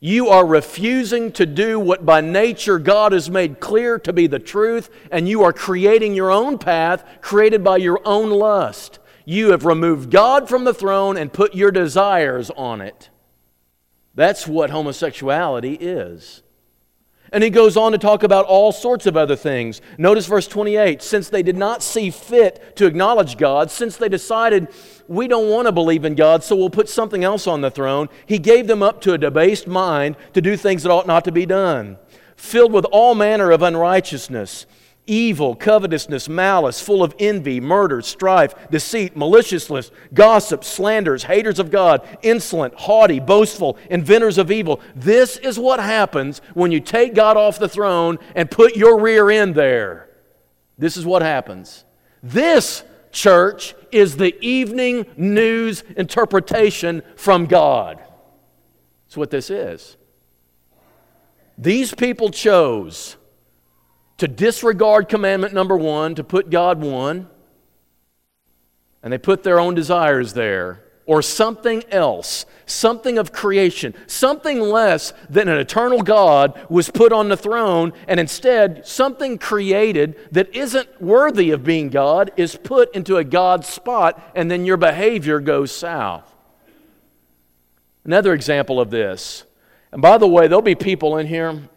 You 0.06 0.28
are 0.28 0.44
refusing 0.44 1.32
to 1.32 1.46
do 1.46 1.80
what 1.80 2.04
by 2.04 2.20
nature 2.20 2.78
God 2.78 3.12
has 3.12 3.30
made 3.30 3.58
clear 3.58 3.98
to 4.00 4.12
be 4.12 4.26
the 4.26 4.38
truth, 4.38 4.90
and 5.10 5.26
you 5.26 5.42
are 5.44 5.52
creating 5.54 6.14
your 6.14 6.30
own 6.30 6.58
path 6.58 7.02
created 7.22 7.64
by 7.64 7.78
your 7.78 7.98
own 8.04 8.28
lust. 8.28 8.98
You 9.24 9.52
have 9.52 9.64
removed 9.64 10.10
God 10.10 10.46
from 10.46 10.64
the 10.64 10.74
throne 10.74 11.16
and 11.16 11.32
put 11.32 11.54
your 11.54 11.70
desires 11.70 12.50
on 12.50 12.82
it. 12.82 13.08
That's 14.14 14.46
what 14.46 14.68
homosexuality 14.68 15.78
is. 15.80 16.42
And 17.34 17.42
he 17.42 17.50
goes 17.50 17.76
on 17.76 17.90
to 17.90 17.98
talk 17.98 18.22
about 18.22 18.46
all 18.46 18.70
sorts 18.70 19.06
of 19.06 19.16
other 19.16 19.34
things. 19.34 19.80
Notice 19.98 20.26
verse 20.26 20.46
28 20.46 21.02
since 21.02 21.28
they 21.28 21.42
did 21.42 21.56
not 21.56 21.82
see 21.82 22.10
fit 22.10 22.76
to 22.76 22.86
acknowledge 22.86 23.36
God, 23.36 23.72
since 23.72 23.96
they 23.96 24.08
decided 24.08 24.68
we 25.08 25.26
don't 25.26 25.50
want 25.50 25.66
to 25.66 25.72
believe 25.72 26.04
in 26.04 26.14
God, 26.14 26.44
so 26.44 26.54
we'll 26.54 26.70
put 26.70 26.88
something 26.88 27.24
else 27.24 27.48
on 27.48 27.60
the 27.60 27.72
throne, 27.72 28.08
he 28.24 28.38
gave 28.38 28.68
them 28.68 28.84
up 28.84 29.00
to 29.00 29.14
a 29.14 29.18
debased 29.18 29.66
mind 29.66 30.14
to 30.32 30.40
do 30.40 30.56
things 30.56 30.84
that 30.84 30.92
ought 30.92 31.08
not 31.08 31.24
to 31.24 31.32
be 31.32 31.44
done, 31.44 31.98
filled 32.36 32.72
with 32.72 32.84
all 32.92 33.16
manner 33.16 33.50
of 33.50 33.62
unrighteousness 33.62 34.66
evil, 35.06 35.54
covetousness, 35.54 36.28
malice, 36.28 36.80
full 36.80 37.02
of 37.02 37.14
envy, 37.18 37.60
murder, 37.60 38.00
strife, 38.02 38.54
deceit, 38.70 39.16
maliciousness, 39.16 39.90
gossip, 40.12 40.64
slanders, 40.64 41.24
haters 41.24 41.58
of 41.58 41.70
God, 41.70 42.06
insolent, 42.22 42.74
haughty, 42.74 43.20
boastful, 43.20 43.78
inventors 43.90 44.38
of 44.38 44.50
evil. 44.50 44.80
This 44.94 45.36
is 45.36 45.58
what 45.58 45.80
happens 45.80 46.40
when 46.54 46.72
you 46.72 46.80
take 46.80 47.14
God 47.14 47.36
off 47.36 47.58
the 47.58 47.68
throne 47.68 48.18
and 48.34 48.50
put 48.50 48.76
your 48.76 49.00
rear 49.00 49.30
end 49.30 49.54
there. 49.54 50.08
This 50.78 50.96
is 50.96 51.04
what 51.04 51.22
happens. 51.22 51.84
This 52.22 52.82
church, 53.12 53.74
is 53.94 54.16
the 54.16 54.36
evening 54.44 55.06
news 55.16 55.82
interpretation 55.96 57.00
from 57.14 57.46
God. 57.46 57.98
That's 59.06 59.16
what 59.16 59.30
this 59.30 59.50
is. 59.50 59.96
These 61.56 61.94
people 61.94 62.30
chose 62.30 63.16
to 64.24 64.28
disregard 64.28 65.10
commandment 65.10 65.52
number 65.52 65.76
one, 65.76 66.14
to 66.14 66.24
put 66.24 66.48
God 66.48 66.80
one, 66.80 67.28
and 69.02 69.12
they 69.12 69.18
put 69.18 69.42
their 69.42 69.60
own 69.60 69.74
desires 69.74 70.32
there, 70.32 70.82
or 71.04 71.20
something 71.20 71.84
else, 71.90 72.46
something 72.64 73.18
of 73.18 73.32
creation, 73.32 73.92
something 74.06 74.58
less 74.58 75.12
than 75.28 75.46
an 75.46 75.58
eternal 75.58 76.00
God 76.00 76.58
was 76.70 76.88
put 76.88 77.12
on 77.12 77.28
the 77.28 77.36
throne, 77.36 77.92
and 78.08 78.18
instead, 78.18 78.86
something 78.86 79.36
created 79.36 80.16
that 80.32 80.54
isn't 80.54 81.02
worthy 81.02 81.50
of 81.50 81.62
being 81.62 81.90
God 81.90 82.32
is 82.38 82.56
put 82.56 82.94
into 82.96 83.18
a 83.18 83.24
God 83.24 83.66
spot, 83.66 84.32
and 84.34 84.50
then 84.50 84.64
your 84.64 84.78
behavior 84.78 85.38
goes 85.38 85.70
south. 85.70 86.34
Another 88.06 88.32
example 88.32 88.80
of 88.80 88.88
this, 88.88 89.44
and 89.92 90.00
by 90.00 90.16
the 90.16 90.26
way, 90.26 90.46
there'll 90.46 90.62
be 90.62 90.74
people 90.74 91.18
in 91.18 91.26
here 91.26 91.68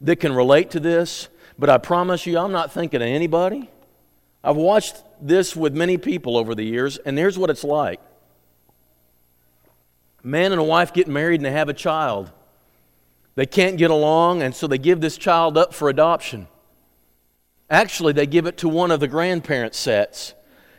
that 0.00 0.16
can 0.16 0.32
relate 0.32 0.70
to 0.70 0.80
this, 0.80 1.28
but 1.58 1.70
I 1.70 1.78
promise 1.78 2.26
you, 2.26 2.38
I'm 2.38 2.52
not 2.52 2.72
thinking 2.72 3.00
of 3.00 3.08
anybody. 3.08 3.70
I've 4.44 4.56
watched 4.56 4.96
this 5.20 5.56
with 5.56 5.74
many 5.74 5.96
people 5.98 6.36
over 6.36 6.54
the 6.54 6.64
years, 6.64 6.98
and 6.98 7.18
here's 7.18 7.38
what 7.38 7.50
it's 7.50 7.64
like 7.64 8.00
man 10.22 10.50
and 10.50 10.60
a 10.60 10.64
wife 10.64 10.92
get 10.92 11.06
married 11.06 11.36
and 11.36 11.44
they 11.44 11.52
have 11.52 11.68
a 11.68 11.74
child. 11.74 12.32
They 13.36 13.46
can't 13.46 13.76
get 13.76 13.90
along, 13.90 14.42
and 14.42 14.54
so 14.54 14.66
they 14.66 14.78
give 14.78 15.00
this 15.00 15.16
child 15.16 15.56
up 15.56 15.72
for 15.72 15.88
adoption. 15.88 16.48
Actually, 17.70 18.12
they 18.12 18.26
give 18.26 18.46
it 18.46 18.56
to 18.58 18.68
one 18.68 18.90
of 18.90 18.98
the 18.98 19.08
grandparent 19.08 19.74
sets. 19.74 20.34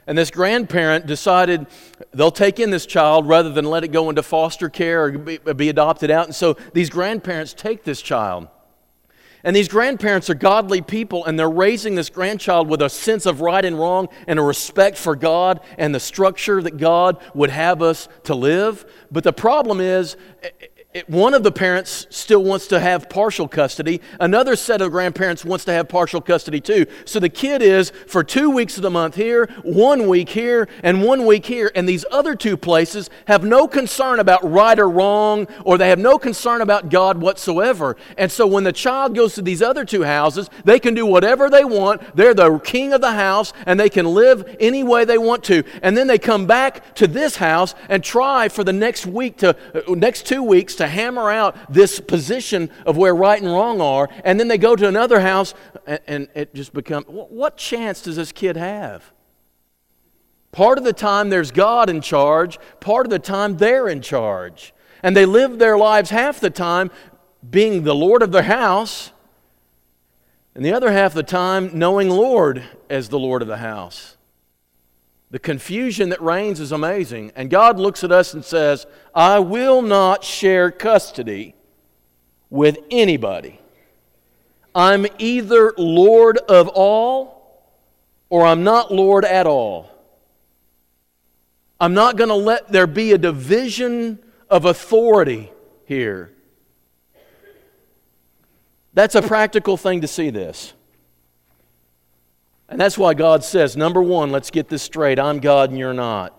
And 0.08 0.18
this 0.18 0.32
grandparent 0.32 1.06
decided 1.06 1.68
they'll 2.14 2.32
take 2.32 2.60
in 2.60 2.72
this 2.72 2.86
child 2.86 3.28
rather 3.28 3.52
than 3.52 3.66
let 3.66 3.84
it 3.84 3.90
go 3.90 4.10
into 4.10 4.24
foster 4.24 4.70
care 4.70 5.06
or 5.06 5.12
be, 5.12 5.70
adopted 5.70 6.10
out. 6.10 6.26
And 6.26 6.36
so 6.36 6.56
these 6.74 6.90
grandparents 6.90 7.54
take 7.54 7.84
this 7.84 8.02
child. 8.02 8.48
And 9.44 9.56
these 9.56 9.68
grandparents 9.68 10.30
are 10.30 10.36
godly 10.36 10.82
people, 10.82 11.26
and 11.26 11.38
they're 11.38 11.50
raising 11.50 11.96
this 11.96 12.10
grandchild 12.10 12.68
with 12.68 12.82
a 12.82 12.90
sense 12.90 13.26
of 13.26 13.42
right 13.42 13.64
and 13.64 13.80
wrong 13.80 14.10
and 14.28 14.40
a 14.40 14.42
respect 14.42 14.98
for 14.98 15.16
God 15.16 15.60
and 15.78 15.94
the 15.94 16.00
structure 16.00 16.62
that 16.62 16.78
God 16.78 17.22
would 17.34 17.50
have 17.50 17.82
us 17.82 18.10
to 18.24 18.36
live. 18.36 18.86
But 19.12 19.24
the 19.24 19.34
problem 19.34 19.80
is, 19.80 20.18
one 21.08 21.34
of 21.34 21.44
the 21.44 21.52
parents 21.52 22.08
still 22.10 22.44
wants 22.44 22.68
to 22.68 22.80
have 22.80 23.10
partial 23.10 23.48
custody. 23.48 24.02
Another 24.20 24.56
set 24.56 24.82
of 24.82 24.92
grandparents 24.92 25.46
wants 25.46 25.66
to 25.66 25.74
have 25.74 25.88
partial 25.90 26.22
custody 26.22 26.60
too. 26.60 26.86
So 27.06 27.20
the 27.20 27.30
kid 27.30 27.62
is 27.62 27.92
for 28.08 28.24
two 28.24 28.50
weeks 28.50 28.78
of 28.78 28.84
the 28.84 28.90
month 28.90 29.16
here, 29.16 29.50
one 29.64 30.08
week 30.08 30.30
here, 30.30 30.68
and 30.84 31.04
one 31.04 31.26
week 31.26 31.46
here. 31.46 31.72
And 31.76 31.88
these 31.88 32.06
other 32.12 32.36
two 32.36 32.58
places 32.58 33.10
have 33.26 33.44
no 33.44 33.68
concern 33.68 34.20
about 34.20 34.50
right 34.50 34.78
or 34.78 34.90
wrong, 34.90 35.48
or 35.64 35.78
they 35.78 35.90
have 35.90 36.00
no 36.00 36.18
concern 36.18 36.62
about 36.62 36.90
God 36.90 37.20
whatsoever. 37.20 37.98
And 38.18 38.32
so 38.32 38.48
when 38.48 38.64
the 38.64 38.74
child 38.74 39.16
goes 39.16 39.36
to 39.36 39.42
these 39.42 39.62
other 39.62 39.86
two 39.86 40.04
houses, 40.04 40.50
they 40.64 40.80
can 40.80 40.94
do 40.94 41.06
whatever 41.06 41.50
they 41.50 41.66
want. 41.66 42.16
They're 42.16 42.34
the 42.34 42.60
king 42.60 42.94
of 42.94 43.02
the 43.02 43.14
house, 43.14 43.54
and 43.66 43.80
they 43.80 43.90
can 43.90 44.06
live 44.06 44.56
any 44.60 44.84
way 44.84 45.06
they 45.06 45.18
want 45.18 45.44
to. 45.46 45.64
And 45.82 45.98
then 45.98 46.08
they 46.08 46.18
come 46.18 46.46
back 46.46 46.96
to 46.96 47.08
this 47.08 47.38
house 47.38 47.76
and 47.90 48.04
try 48.04 48.50
for 48.50 48.64
the 48.64 48.74
next 48.74 49.06
week 49.06 49.38
to 49.38 49.56
uh, 49.74 49.96
next 49.96 50.26
two 50.26 50.44
weeks 50.44 50.76
to 50.76 50.87
hammer 50.88 51.30
out 51.30 51.72
this 51.72 52.00
position 52.00 52.70
of 52.86 52.98
where 52.98 53.16
right 53.16 53.42
and 53.42 53.52
wrong 53.52 53.82
are, 53.82 54.10
and 54.24 54.40
then 54.40 54.48
they 54.48 54.58
go 54.58 54.76
to 54.76 54.88
another 54.88 55.20
house, 55.20 55.54
and, 55.86 56.00
and 56.08 56.28
it 56.36 56.54
just 56.54 56.74
becomes 56.74 57.06
what 57.08 57.58
chance 57.58 58.02
does 58.02 58.16
this 58.16 58.32
kid 58.32 58.58
have? 58.58 59.12
Part 60.52 60.78
of 60.78 60.84
the 60.84 60.94
time 60.94 61.30
there's 61.30 61.52
God 61.52 61.90
in 61.90 62.02
charge, 62.02 62.58
part 62.80 63.06
of 63.06 63.10
the 63.10 63.20
time 63.20 63.58
they're 63.58 63.88
in 63.88 64.02
charge. 64.02 64.74
And 65.04 65.16
they 65.16 65.26
live 65.26 65.60
their 65.60 65.78
lives 65.78 66.10
half 66.10 66.40
the 66.40 66.50
time 66.50 66.90
being 67.48 67.84
the 67.84 67.94
Lord 67.94 68.24
of 68.24 68.32
their 68.32 68.44
house, 68.44 69.12
and 70.56 70.66
the 70.66 70.74
other 70.74 70.92
half 70.92 71.14
the 71.14 71.22
time 71.22 71.78
knowing 71.78 72.10
Lord 72.10 72.64
as 72.90 73.10
the 73.10 73.20
Lord 73.20 73.44
of 73.44 73.48
the 73.48 73.58
house. 73.58 74.17
The 75.30 75.40
confusion 75.40 76.10
that 76.10 76.22
reigns 76.22 76.60
is 76.60 76.72
amazing. 76.72 77.32
And 77.36 77.50
God 77.50 77.80
looks 77.80 78.04
at 78.04 78.12
us 78.12 78.34
and 78.34 78.46
says, 78.46 78.86
I 79.14 79.40
will 79.40 79.82
not 79.82 80.24
share 80.24 80.72
custody 80.72 81.54
with 82.50 82.78
anybody. 82.90 83.60
I'm 84.74 85.06
either 85.18 85.74
Lord 85.78 86.38
of 86.38 86.70
all 86.70 87.66
or 88.30 88.46
I'm 88.46 88.64
not 88.64 88.94
Lord 88.94 89.26
at 89.26 89.48
all. 89.48 89.92
I'm 91.80 91.94
not 91.94 92.16
going 92.16 92.30
to 92.30 92.36
let 92.36 92.72
there 92.72 92.88
be 92.88 93.12
a 93.12 93.18
division 93.18 94.20
of 94.50 94.66
authority 94.66 95.52
here. 95.86 96.32
That's 98.94 99.16
a 99.16 99.22
practical 99.22 99.78
thing 99.78 100.02
to 100.02 100.08
see 100.08 100.30
this. 100.30 100.74
And 102.70 102.80
that's 102.80 102.98
why 102.98 103.14
God 103.14 103.44
says, 103.44 103.78
number 103.78 104.02
one, 104.02 104.32
let's 104.32 104.52
get 104.52 104.68
this 104.68 104.84
straight 104.84 105.20
I'm 105.20 105.40
God 105.40 105.70
and 105.70 105.80
you're 105.80 105.94
not. 105.94 106.34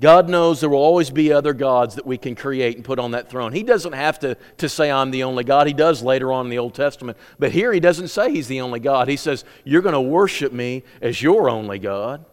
God 0.00 0.28
knows 0.28 0.60
there 0.60 0.68
will 0.68 0.78
always 0.78 1.10
be 1.10 1.32
other 1.32 1.52
gods 1.52 1.94
that 1.94 2.04
we 2.04 2.18
can 2.18 2.34
create 2.34 2.74
and 2.74 2.84
put 2.84 2.98
on 2.98 3.12
that 3.12 3.30
throne. 3.30 3.52
He 3.52 3.62
doesn't 3.62 3.92
have 3.92 4.18
to, 4.18 4.36
to 4.56 4.68
say, 4.68 4.90
I'm 4.90 5.12
the 5.12 5.22
only 5.22 5.44
God. 5.44 5.68
He 5.68 5.72
does 5.72 6.02
later 6.02 6.32
on 6.32 6.46
in 6.46 6.50
the 6.50 6.58
Old 6.58 6.74
Testament. 6.74 7.16
But 7.38 7.52
here 7.52 7.72
he 7.72 7.78
doesn't 7.78 8.08
say 8.08 8.32
he's 8.32 8.48
the 8.48 8.62
only 8.62 8.80
God. 8.80 9.06
He 9.06 9.16
says, 9.16 9.44
You're 9.62 9.80
going 9.80 9.92
to 9.92 10.00
worship 10.00 10.52
me 10.52 10.82
as 11.00 11.22
your 11.22 11.48
only 11.48 11.78
God. 11.78 12.24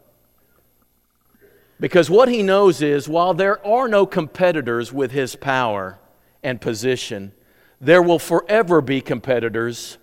Because 1.79 2.09
what 2.09 2.27
he 2.27 2.41
knows 2.41 2.81
is 2.81 3.07
while 3.07 3.35
there 3.35 3.63
are 3.63 3.87
no 3.87 4.07
competitors 4.07 4.91
with 4.91 5.11
his 5.11 5.35
power 5.35 5.99
and 6.41 6.59
position, 6.59 7.33
there 7.79 8.01
will 8.01 8.17
forever 8.17 8.81
be 8.81 8.99
competitors 8.99 9.98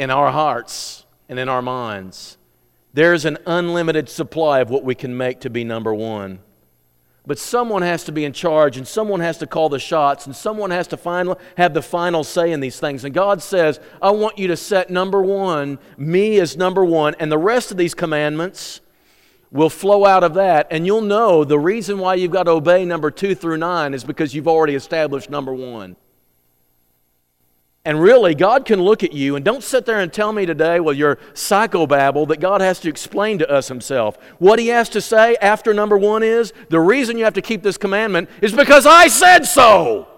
in 0.00 0.10
our 0.10 0.30
hearts 0.30 1.04
and 1.28 1.38
in 1.38 1.46
our 1.46 1.60
minds. 1.60 2.38
There's 2.94 3.26
an 3.26 3.36
unlimited 3.44 4.08
supply 4.08 4.60
of 4.60 4.70
what 4.70 4.82
we 4.82 4.94
can 4.94 5.14
make 5.14 5.40
to 5.40 5.50
be 5.50 5.62
number 5.62 5.92
one. 5.94 6.38
But 7.26 7.38
someone 7.38 7.82
has 7.82 8.04
to 8.04 8.12
be 8.12 8.24
in 8.24 8.32
charge, 8.32 8.78
and 8.78 8.88
someone 8.88 9.20
has 9.20 9.36
to 9.38 9.46
call 9.46 9.68
the 9.68 9.78
shots, 9.78 10.24
and 10.24 10.34
someone 10.34 10.70
has 10.70 10.86
to 10.88 10.96
final, 10.96 11.38
have 11.58 11.74
the 11.74 11.82
final 11.82 12.24
say 12.24 12.50
in 12.50 12.60
these 12.60 12.80
things. 12.80 13.04
And 13.04 13.12
God 13.12 13.42
says, 13.42 13.78
I 14.00 14.10
want 14.12 14.38
you 14.38 14.48
to 14.48 14.56
set 14.56 14.88
number 14.88 15.20
one, 15.20 15.78
me 15.98 16.40
as 16.40 16.56
number 16.56 16.82
one, 16.82 17.14
and 17.20 17.30
the 17.30 17.36
rest 17.36 17.70
of 17.70 17.76
these 17.76 17.92
commandments 17.92 18.80
will 19.50 19.68
flow 19.68 20.06
out 20.06 20.24
of 20.24 20.32
that. 20.32 20.66
And 20.70 20.86
you'll 20.86 21.02
know 21.02 21.44
the 21.44 21.58
reason 21.58 21.98
why 21.98 22.14
you've 22.14 22.30
got 22.30 22.44
to 22.44 22.52
obey 22.52 22.86
number 22.86 23.10
two 23.10 23.34
through 23.34 23.58
nine 23.58 23.92
is 23.92 24.02
because 24.02 24.34
you've 24.34 24.48
already 24.48 24.76
established 24.76 25.28
number 25.28 25.52
one. 25.52 25.96
And 27.82 28.00
really, 28.00 28.34
God 28.34 28.66
can 28.66 28.82
look 28.82 29.02
at 29.02 29.14
you, 29.14 29.36
and 29.36 29.44
don't 29.44 29.64
sit 29.64 29.86
there 29.86 30.00
and 30.00 30.12
tell 30.12 30.32
me 30.32 30.44
today, 30.44 30.80
well, 30.80 30.94
you're 30.94 31.16
psychobabble, 31.32 32.28
that 32.28 32.38
God 32.38 32.60
has 32.60 32.78
to 32.80 32.90
explain 32.90 33.38
to 33.38 33.50
us 33.50 33.68
Himself. 33.68 34.18
What 34.38 34.58
He 34.58 34.68
has 34.68 34.90
to 34.90 35.00
say 35.00 35.36
after 35.40 35.72
number 35.72 35.96
one 35.96 36.22
is 36.22 36.52
the 36.68 36.80
reason 36.80 37.16
you 37.16 37.24
have 37.24 37.34
to 37.34 37.42
keep 37.42 37.62
this 37.62 37.78
commandment 37.78 38.28
is 38.42 38.52
because 38.52 38.84
I 38.84 39.08
said 39.08 39.46
so. 39.46 40.08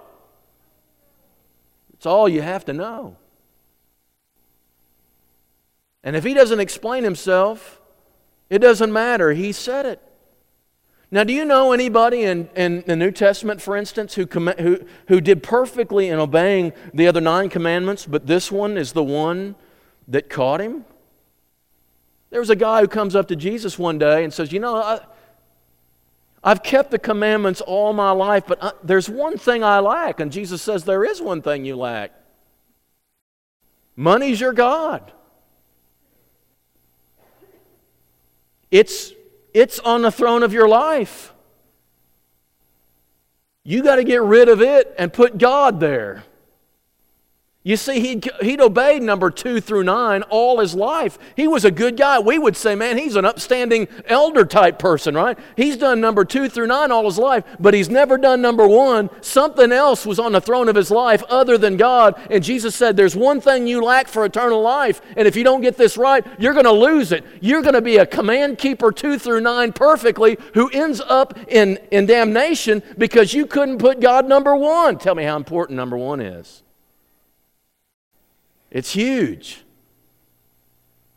It's 1.92 2.04
all 2.04 2.28
you 2.28 2.42
have 2.42 2.64
to 2.64 2.72
know. 2.72 3.16
And 6.02 6.16
if 6.16 6.24
He 6.24 6.34
doesn't 6.34 6.58
explain 6.58 7.04
Himself, 7.04 7.80
it 8.50 8.58
doesn't 8.58 8.92
matter. 8.92 9.32
He 9.32 9.52
said 9.52 9.86
it. 9.86 10.02
Now, 11.14 11.24
do 11.24 11.34
you 11.34 11.44
know 11.44 11.72
anybody 11.72 12.22
in, 12.22 12.48
in 12.56 12.84
the 12.86 12.96
New 12.96 13.10
Testament, 13.10 13.60
for 13.60 13.76
instance, 13.76 14.14
who, 14.14 14.26
com- 14.26 14.46
who, 14.58 14.80
who 15.08 15.20
did 15.20 15.42
perfectly 15.42 16.08
in 16.08 16.18
obeying 16.18 16.72
the 16.94 17.06
other 17.06 17.20
nine 17.20 17.50
commandments, 17.50 18.06
but 18.06 18.26
this 18.26 18.50
one 18.50 18.78
is 18.78 18.92
the 18.92 19.04
one 19.04 19.54
that 20.08 20.30
caught 20.30 20.62
him? 20.62 20.86
There 22.30 22.40
was 22.40 22.48
a 22.48 22.56
guy 22.56 22.80
who 22.80 22.88
comes 22.88 23.14
up 23.14 23.28
to 23.28 23.36
Jesus 23.36 23.78
one 23.78 23.98
day 23.98 24.24
and 24.24 24.32
says, 24.32 24.52
You 24.52 24.60
know, 24.60 24.74
I, 24.74 25.00
I've 26.42 26.62
kept 26.62 26.90
the 26.90 26.98
commandments 26.98 27.60
all 27.60 27.92
my 27.92 28.12
life, 28.12 28.44
but 28.46 28.64
I, 28.64 28.68
uh, 28.68 28.72
there's 28.82 29.10
one 29.10 29.36
thing 29.36 29.62
I 29.62 29.80
lack. 29.80 30.18
And 30.18 30.32
Jesus 30.32 30.62
says, 30.62 30.84
There 30.84 31.04
is 31.04 31.20
one 31.20 31.42
thing 31.42 31.66
you 31.66 31.76
lack 31.76 32.12
money's 33.94 34.40
your 34.40 34.54
God. 34.54 35.12
It's 38.70 39.12
it's 39.54 39.78
on 39.80 40.02
the 40.02 40.10
throne 40.10 40.42
of 40.42 40.52
your 40.52 40.68
life. 40.68 41.32
You 43.64 43.82
got 43.82 43.96
to 43.96 44.04
get 44.04 44.22
rid 44.22 44.48
of 44.48 44.60
it 44.60 44.94
and 44.98 45.12
put 45.12 45.38
God 45.38 45.78
there. 45.78 46.24
You 47.64 47.76
see, 47.76 48.00
he'd, 48.00 48.28
he'd 48.40 48.60
obeyed 48.60 49.04
number 49.04 49.30
two 49.30 49.60
through 49.60 49.84
nine 49.84 50.22
all 50.22 50.58
his 50.58 50.74
life. 50.74 51.16
He 51.36 51.46
was 51.46 51.64
a 51.64 51.70
good 51.70 51.96
guy. 51.96 52.18
We 52.18 52.36
would 52.36 52.56
say, 52.56 52.74
man, 52.74 52.98
he's 52.98 53.14
an 53.14 53.24
upstanding 53.24 53.86
elder 54.06 54.44
type 54.44 54.80
person, 54.80 55.14
right? 55.14 55.38
He's 55.56 55.76
done 55.76 56.00
number 56.00 56.24
two 56.24 56.48
through 56.48 56.66
nine 56.66 56.90
all 56.90 57.04
his 57.04 57.18
life, 57.18 57.44
but 57.60 57.72
he's 57.72 57.88
never 57.88 58.18
done 58.18 58.42
number 58.42 58.66
one. 58.66 59.10
Something 59.20 59.70
else 59.70 60.04
was 60.04 60.18
on 60.18 60.32
the 60.32 60.40
throne 60.40 60.68
of 60.68 60.74
his 60.74 60.90
life 60.90 61.22
other 61.28 61.56
than 61.56 61.76
God. 61.76 62.20
And 62.30 62.42
Jesus 62.42 62.74
said, 62.74 62.96
There's 62.96 63.14
one 63.14 63.40
thing 63.40 63.68
you 63.68 63.80
lack 63.80 64.08
for 64.08 64.24
eternal 64.24 64.60
life. 64.60 65.00
And 65.16 65.28
if 65.28 65.36
you 65.36 65.44
don't 65.44 65.60
get 65.60 65.76
this 65.76 65.96
right, 65.96 66.26
you're 66.40 66.54
going 66.54 66.64
to 66.64 66.72
lose 66.72 67.12
it. 67.12 67.24
You're 67.40 67.62
going 67.62 67.74
to 67.74 67.80
be 67.80 67.98
a 67.98 68.06
command 68.06 68.58
keeper 68.58 68.90
two 68.90 69.20
through 69.20 69.40
nine 69.40 69.72
perfectly 69.72 70.36
who 70.54 70.68
ends 70.70 71.00
up 71.00 71.38
in, 71.46 71.78
in 71.92 72.06
damnation 72.06 72.82
because 72.98 73.32
you 73.32 73.46
couldn't 73.46 73.78
put 73.78 74.00
God 74.00 74.26
number 74.26 74.56
one. 74.56 74.98
Tell 74.98 75.14
me 75.14 75.22
how 75.22 75.36
important 75.36 75.76
number 75.76 75.96
one 75.96 76.20
is. 76.20 76.64
It's 78.72 78.92
huge. 78.92 79.62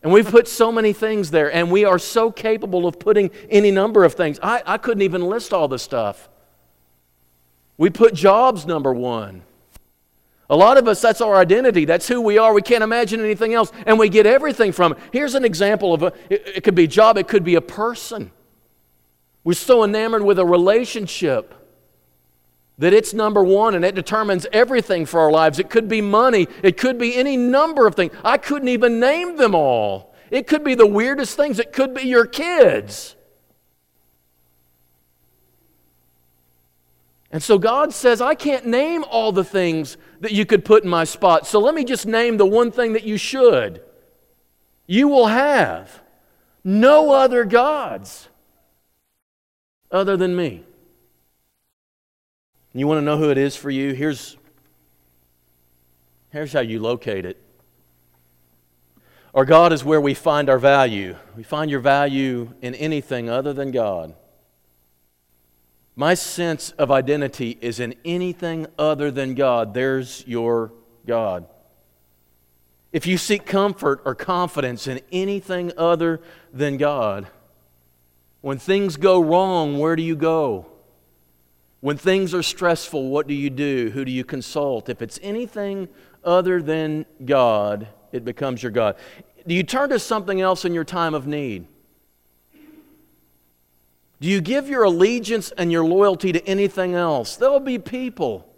And 0.03 0.11
we've 0.13 0.29
put 0.29 0.47
so 0.47 0.71
many 0.71 0.93
things 0.93 1.31
there, 1.31 1.51
and 1.51 1.71
we 1.71 1.85
are 1.85 1.97
so 1.97 2.31
capable 2.31 2.85
of 2.85 2.99
putting 2.99 3.31
any 3.49 3.71
number 3.71 4.03
of 4.03 4.13
things. 4.13 4.39
I, 4.43 4.61
I 4.65 4.77
couldn't 4.77 5.01
even 5.01 5.21
list 5.21 5.51
all 5.51 5.67
the 5.67 5.79
stuff. 5.79 6.29
We 7.77 7.89
put 7.89 8.13
jobs 8.13 8.65
number 8.65 8.93
one. 8.93 9.41
A 10.49 10.55
lot 10.55 10.77
of 10.77 10.87
us, 10.87 11.01
that's 11.01 11.21
our 11.21 11.35
identity. 11.37 11.85
That's 11.85 12.07
who 12.07 12.21
we 12.21 12.37
are. 12.37 12.53
We 12.53 12.61
can't 12.61 12.83
imagine 12.83 13.19
anything 13.19 13.55
else, 13.55 13.71
and 13.87 13.97
we 13.97 14.09
get 14.09 14.27
everything 14.27 14.73
from 14.73 14.91
it. 14.91 14.99
Here's 15.11 15.33
an 15.33 15.45
example 15.45 15.93
of 15.93 16.03
a, 16.03 16.13
it, 16.29 16.57
it 16.57 16.63
could 16.63 16.75
be 16.75 16.83
a 16.83 16.87
job, 16.87 17.17
it 17.17 17.27
could 17.27 17.43
be 17.43 17.55
a 17.55 17.61
person. 17.61 18.31
We're 19.43 19.53
so 19.53 19.83
enamored 19.83 20.23
with 20.23 20.39
a 20.39 20.45
relationship 20.45 21.55
that 22.77 22.93
it's 22.93 23.13
number 23.13 23.43
one 23.43 23.75
and 23.75 23.85
it 23.85 23.95
determines 23.95 24.45
everything 24.51 25.05
for 25.05 25.19
our 25.21 25.31
lives. 25.31 25.59
It 25.59 25.69
could 25.69 25.87
be 25.87 26.01
money, 26.01 26.47
it 26.61 26.77
could 26.77 26.97
be 26.97 27.15
any 27.15 27.37
number 27.37 27.87
of 27.87 27.95
things. 27.95 28.13
I 28.23 28.37
couldn't 28.37 28.67
even 28.67 28.99
name 28.99 29.37
them 29.37 29.55
all. 29.55 30.13
It 30.31 30.47
could 30.47 30.63
be 30.63 30.75
the 30.75 30.87
weirdest 30.87 31.37
things, 31.37 31.59
it 31.59 31.71
could 31.71 31.93
be 31.93 32.03
your 32.03 32.25
kids. 32.25 33.15
And 37.31 37.43
so 37.43 37.57
God 37.57 37.93
says, 37.93 38.21
I 38.21 38.33
can't 38.33 38.65
name 38.65 39.03
all 39.09 39.33
the 39.33 39.43
things 39.43 39.97
that 40.21 40.31
you 40.31 40.45
could 40.45 40.63
put 40.63 40.83
in 40.83 40.89
my 40.89 41.03
spot. 41.03 41.45
So 41.45 41.59
let 41.59 41.75
me 41.75 41.83
just 41.83 42.05
name 42.05 42.37
the 42.37 42.45
one 42.45 42.71
thing 42.71 42.93
that 42.93 43.03
you 43.03 43.17
should. 43.17 43.81
You 44.87 45.09
will 45.09 45.27
have 45.27 46.01
no 46.63 47.11
other 47.11 47.43
gods 47.43 48.29
other 49.91 50.15
than 50.15 50.35
me. 50.35 50.63
You 52.77 52.87
want 52.87 52.97
to 52.97 53.05
know 53.05 53.17
who 53.17 53.29
it 53.29 53.37
is 53.37 53.55
for 53.55 53.69
you? 53.69 53.93
Here's, 53.93 54.35
here's 56.31 56.51
how 56.51 56.59
you 56.59 56.81
locate 56.81 57.25
it. 57.25 57.41
Our 59.33 59.45
God 59.45 59.71
is 59.71 59.85
where 59.85 60.01
we 60.01 60.13
find 60.13 60.49
our 60.49 60.59
value. 60.59 61.15
We 61.37 61.43
find 61.43 61.71
your 61.71 61.79
value 61.79 62.53
in 62.61 62.75
anything 62.75 63.29
other 63.29 63.53
than 63.53 63.71
God. 63.71 64.13
My 65.95 66.15
sense 66.15 66.71
of 66.71 66.91
identity 66.91 67.57
is 67.61 67.79
in 67.79 67.95
anything 68.03 68.67
other 68.77 69.09
than 69.09 69.35
God. 69.35 69.73
There's 69.73 70.27
your 70.27 70.73
God. 71.05 71.45
If 72.91 73.07
you 73.07 73.17
seek 73.17 73.45
comfort 73.45 74.01
or 74.03 74.15
confidence 74.15 74.85
in 74.85 74.99
anything 75.13 75.71
other 75.77 76.19
than 76.51 76.75
God, 76.75 77.27
when 78.41 78.57
things 78.57 78.97
go 78.97 79.21
wrong, 79.21 79.79
where 79.79 79.95
do 79.95 80.03
you 80.03 80.17
go? 80.17 80.65
When 81.85 81.97
things 81.97 82.33
are 82.33 82.41
stressful, 82.41 83.09
what 83.09 83.27
do 83.27 83.35
you 83.35 83.51
do? 83.51 83.91
Who 83.93 84.05
do 84.05 84.11
you 84.11 84.23
consult? 84.23 84.89
If 84.89 85.03
it's 85.03 85.19
anything 85.21 85.87
other 86.23 86.59
than 86.59 87.05
God, 87.23 87.87
it 88.11 88.25
becomes 88.25 88.63
your 88.63 88.71
God. 88.71 88.95
Do 89.45 89.53
you 89.53 89.61
turn 89.61 89.91
to 89.91 89.99
something 89.99 90.41
else 90.41 90.65
in 90.65 90.73
your 90.73 90.83
time 90.83 91.13
of 91.13 91.27
need? 91.27 91.67
Do 94.19 94.27
you 94.27 94.41
give 94.41 94.67
your 94.67 94.81
allegiance 94.81 95.51
and 95.51 95.71
your 95.71 95.85
loyalty 95.85 96.31
to 96.31 96.43
anything 96.47 96.95
else? 96.95 97.35
There'll 97.35 97.59
be 97.59 97.77
people 97.77 98.51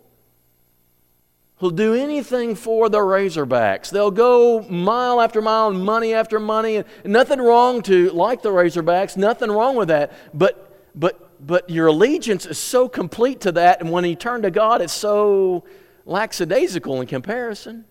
who'll 1.57 1.71
do 1.71 1.95
anything 1.95 2.55
for 2.55 2.87
the 2.87 2.99
Razorbacks. 2.99 3.89
They'll 3.89 4.09
go 4.09 4.61
mile 4.69 5.19
after 5.19 5.41
mile 5.41 5.67
and 5.67 5.83
money 5.83 6.13
after 6.13 6.39
money. 6.39 6.77
And 6.77 6.85
nothing 7.03 7.41
wrong 7.41 7.81
to 7.81 8.09
like 8.11 8.41
the 8.41 8.51
Razorbacks, 8.51 9.17
nothing 9.17 9.51
wrong 9.51 9.75
with 9.75 9.89
that. 9.89 10.13
But, 10.33 10.81
but 10.95 11.26
but 11.39 11.69
your 11.69 11.87
allegiance 11.87 12.45
is 12.45 12.57
so 12.57 12.89
complete 12.89 13.41
to 13.41 13.51
that, 13.53 13.81
and 13.81 13.91
when 13.91 14.05
you 14.05 14.15
turn 14.15 14.41
to 14.41 14.51
God, 14.51 14.81
it's 14.81 14.93
so 14.93 15.63
lackadaisical 16.05 17.01
in 17.01 17.07
comparison. 17.07 17.85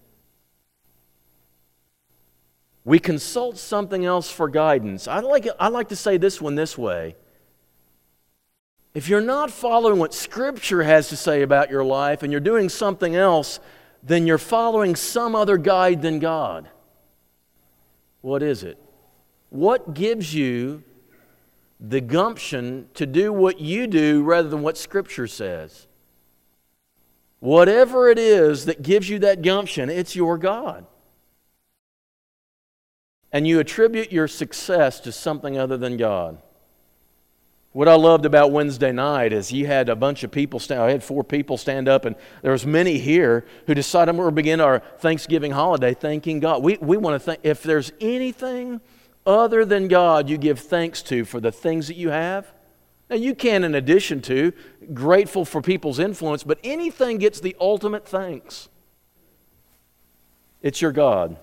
We 2.85 2.99
consult 2.99 3.59
something 3.59 4.05
else 4.05 4.31
for 4.31 4.49
guidance. 4.49 5.09
I 5.09 5.21
like, 5.21 5.49
I 5.59 5.69
like 5.69 5.89
to 5.89 5.97
say 5.97 6.19
this 6.19 6.41
one 6.41 6.55
this 6.55 6.79
way. 6.79 7.17
If 8.95 9.09
you're 9.09 9.21
not 9.21 9.51
following 9.51 9.99
what 9.99 10.15
Scripture 10.15 10.83
has 10.83 11.09
to 11.09 11.17
say 11.17 11.43
about 11.43 11.71
your 11.71 11.85
life 11.85 12.23
and 12.23 12.33
you're 12.33 12.41
doing 12.41 12.69
something 12.69 13.15
else, 13.15 13.61
then 14.03 14.27
you're 14.27 14.39
following 14.39 14.97
some 14.97 15.35
other 15.35 15.59
guide 15.59 16.01
than 16.01 16.19
God. 16.19 16.69
What 18.23 18.43
is 18.43 18.63
it? 18.63 18.79
What 19.51 19.93
gives 19.95 20.33
you 20.33 20.83
the 21.79 22.01
gumption 22.01 22.89
to 22.95 23.07
do 23.07 23.33
what 23.33 23.61
you 23.61 23.87
do 23.87 24.23
rather 24.23 24.49
than 24.49 24.63
what 24.63 24.79
Scripture 24.79 25.27
says. 25.27 25.87
Whatever 27.41 28.09
it 28.09 28.19
is 28.19 28.65
that 28.65 28.83
gives 28.83 29.09
you 29.09 29.19
that 29.21 29.43
gumption, 29.43 29.91
it's 29.91 30.17
your 30.17 30.39
God. 30.39 30.87
And 33.31 33.47
you 33.47 33.61
attribute 33.61 34.11
your 34.11 34.29
success 34.29 35.01
to 35.01 35.13
something 35.13 35.59
other 35.59 35.77
than 35.77 35.97
God. 35.97 36.39
What 37.73 37.89
I 37.89 37.95
loved 37.95 38.25
about 38.25 38.53
Wednesday 38.53 38.91
night 38.91 39.35
is 39.35 39.53
you 39.53 39.67
had 39.67 39.91
a 39.91 39.97
bunch 39.97 40.25
of 40.25 40.31
people 40.31 40.59
stand. 40.59 40.81
I 40.81 40.91
had 40.91 41.05
four 41.05 41.23
people 41.23 41.59
stand 41.59 41.89
up, 41.89 42.07
and 42.07 42.17
there 42.41 42.53
was 42.53 42.65
many 42.65 42.97
here 42.97 43.45
who 43.67 43.75
decided 43.75 44.17
we're 44.17 44.25
going 44.25 44.33
to 44.33 44.37
begin 44.37 44.61
our 44.63 44.79
Thanksgiving 45.01 45.53
holiday 45.53 45.93
thanking 45.93 46.41
God. 46.41 46.63
We, 46.63 46.79
we 46.79 46.97
want 46.97 47.17
to 47.17 47.19
thank. 47.19 47.41
If 47.43 47.63
there's 47.63 47.93
anything 48.01 48.81
other 49.27 49.65
than 49.65 49.89
God 49.89 50.29
you 50.29 50.39
give 50.39 50.61
thanks 50.61 51.03
to 51.03 51.25
for 51.25 51.41
the 51.41 51.53
things 51.53 51.89
that 51.89 51.97
you 51.97 52.11
have? 52.11 52.47
Now, 53.09 53.17
you 53.17 53.35
can, 53.35 53.63
in 53.63 53.75
addition 53.75 54.21
to, 54.23 54.53
grateful 54.93 55.45
for 55.45 55.63
people's 55.63 55.99
influence, 55.99 56.43
but 56.43 56.59
anything 56.65 57.19
gets 57.19 57.41
the 57.41 57.57
ultimate 57.61 58.07
thanks. 58.07 58.69
It's 60.61 60.83
your 60.83 60.93
God. 60.93 61.37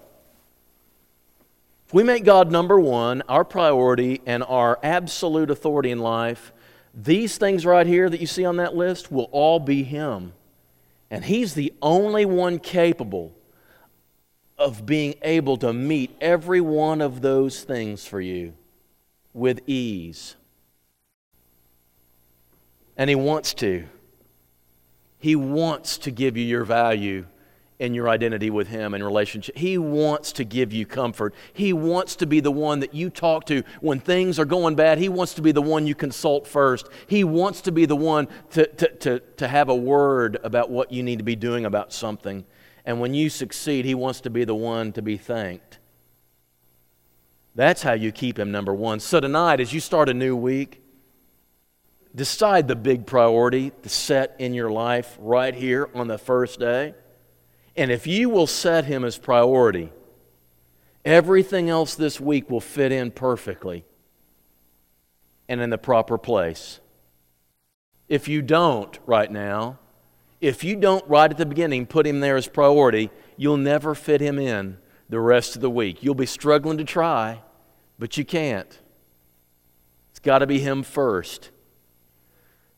If 1.88 1.93
we 1.93 2.04
make 2.04 2.26
God 2.26 2.52
number 2.52 2.80
one, 2.80 3.22
our 3.30 3.46
priority, 3.46 4.22
and 4.26 4.43
our 4.43 4.78
absolute 4.84 5.50
authority 5.50 5.91
in 5.91 6.00
life, 6.00 6.52
these 6.93 7.38
things 7.38 7.65
right 7.65 7.88
here 7.88 8.10
that 8.10 8.19
you 8.19 8.28
see 8.28 8.43
on 8.43 8.58
that 8.58 8.76
list 8.76 9.12
will 9.12 9.30
all 9.32 9.60
be 9.60 9.84
Him. 9.84 10.34
And 11.10 11.24
He's 11.24 11.54
the 11.54 11.72
only 11.82 12.26
one 12.26 12.60
capable 12.60 13.34
of 14.63 14.86
being 14.86 15.15
able 15.21 15.58
to 15.58 15.73
meet 15.73 16.15
every 16.21 16.62
one 16.62 17.02
of 17.02 17.21
those 17.21 17.63
things 17.63 18.06
for 18.06 18.21
you 18.21 18.54
with 19.34 19.62
ease. 19.67 20.36
And 22.95 23.10
He 23.10 23.15
wants 23.15 23.54
to. 23.56 23.86
He 25.19 25.36
wants 25.36 25.97
to 25.99 26.12
give 26.12 26.38
you 26.38 26.45
your 26.45 26.63
value 26.63 27.26
and 27.80 27.93
your 27.93 28.08
identity 28.08 28.49
with 28.49 28.67
Him 28.67 28.93
in 28.93 29.04
relationship. 29.04 29.58
He 29.58 29.78
wants 29.78 30.32
to 30.34 30.45
give 30.45 30.71
you 30.71 30.86
comfort. 30.86 31.34
He 31.52 31.73
wants 31.73 32.15
to 32.17 32.26
be 32.26 32.39
the 32.39 32.52
one 32.52 32.80
that 32.80 32.93
you 32.93 33.10
talk 33.10 33.45
to 33.47 33.63
when 33.82 33.99
things 33.99 34.39
are 34.39 34.45
going 34.45 34.76
bad. 34.76 34.97
He 34.97 35.10
wants 35.10 35.34
to 35.34 35.41
be 35.41 35.52
the 35.52 35.62
one 35.62 35.88
you 35.88 35.95
consult 35.95 36.47
first. 36.47 36.88
He 37.08 37.26
wants 37.26 37.62
to 37.62 37.71
be 37.73 37.86
the 37.86 37.95
one 37.95 38.30
to, 38.52 38.65
to, 38.65 38.88
to, 38.88 39.19
to 39.19 39.47
have 39.47 39.67
a 39.67 39.76
word 39.76 40.39
about 40.43 40.69
what 40.69 40.93
you 40.93 41.04
need 41.04 41.17
to 41.17 41.26
be 41.26 41.36
doing 41.36 41.65
about 41.65 41.91
something. 41.91 42.45
And 42.86 43.00
when 43.00 43.13
you 43.13 43.30
succeed, 43.30 43.86
He 43.86 43.96
wants 43.96 44.22
to 44.22 44.30
be 44.30 44.43
the 44.43 44.56
one 44.56 44.91
to 44.93 45.02
be 45.02 45.17
thanked. 45.17 45.80
That's 47.56 47.84
how 47.84 47.93
you 47.93 48.12
keep 48.12 48.38
Him 48.39 48.52
number 48.52 48.74
one. 48.74 49.00
So 49.00 49.19
tonight, 49.19 49.60
as 49.60 49.74
you 49.74 49.80
start 49.80 50.10
a 50.10 50.13
new 50.13 50.36
week, 50.36 50.82
decide 52.15 52.67
the 52.67 52.76
big 52.76 53.06
priority 53.06 53.72
to 53.84 53.89
set 53.89 54.36
in 54.39 54.54
your 54.54 54.69
life 54.69 55.15
right 55.19 55.54
here 55.54 55.89
on 55.93 56.08
the 56.08 56.17
first 56.17 56.60
day. 56.60 56.93
And 57.76 57.91
if 57.91 58.06
you 58.06 58.30
will 58.30 58.48
set 58.48 58.86
Him 58.86 59.04
as 59.04 59.17
priority, 59.17 59.91
everything 61.06 61.69
else 61.69 61.96
this 61.96 62.19
week 62.19 62.50
will 62.50 62.62
fit 62.62 62.91
in 62.91 63.12
perfectly 63.12 63.86
and 65.48 65.62
in 65.62 65.69
the 65.69 65.78
proper 65.78 66.17
place. 66.17 66.80
If 68.10 68.28
you 68.28 68.41
don't 68.41 68.98
right 69.06 69.32
now, 69.32 69.80
if 70.44 70.62
you 70.62 70.76
don't, 70.76 71.08
right 71.08 71.32
at 71.32 71.38
the 71.38 71.46
beginning, 71.46 71.86
put 71.86 72.06
him 72.06 72.20
there 72.20 72.36
as 72.36 72.50
priority, 72.50 73.10
you'll 73.38 73.56
never 73.56 73.96
fit 73.96 74.20
him 74.20 74.38
in 74.38 74.78
the 75.08 75.22
rest 75.22 75.56
of 75.56 75.62
the 75.62 75.70
week. 75.70 76.04
You'll 76.04 76.16
be 76.16 76.26
struggling 76.26 76.78
to 76.80 76.84
try, 76.84 77.42
but 77.98 78.18
you 78.18 78.26
can't. 78.26 78.80
It's 80.12 80.20
got 80.20 80.40
to 80.40 80.46
be 80.46 80.60
him 80.60 80.84
first. 80.84 81.50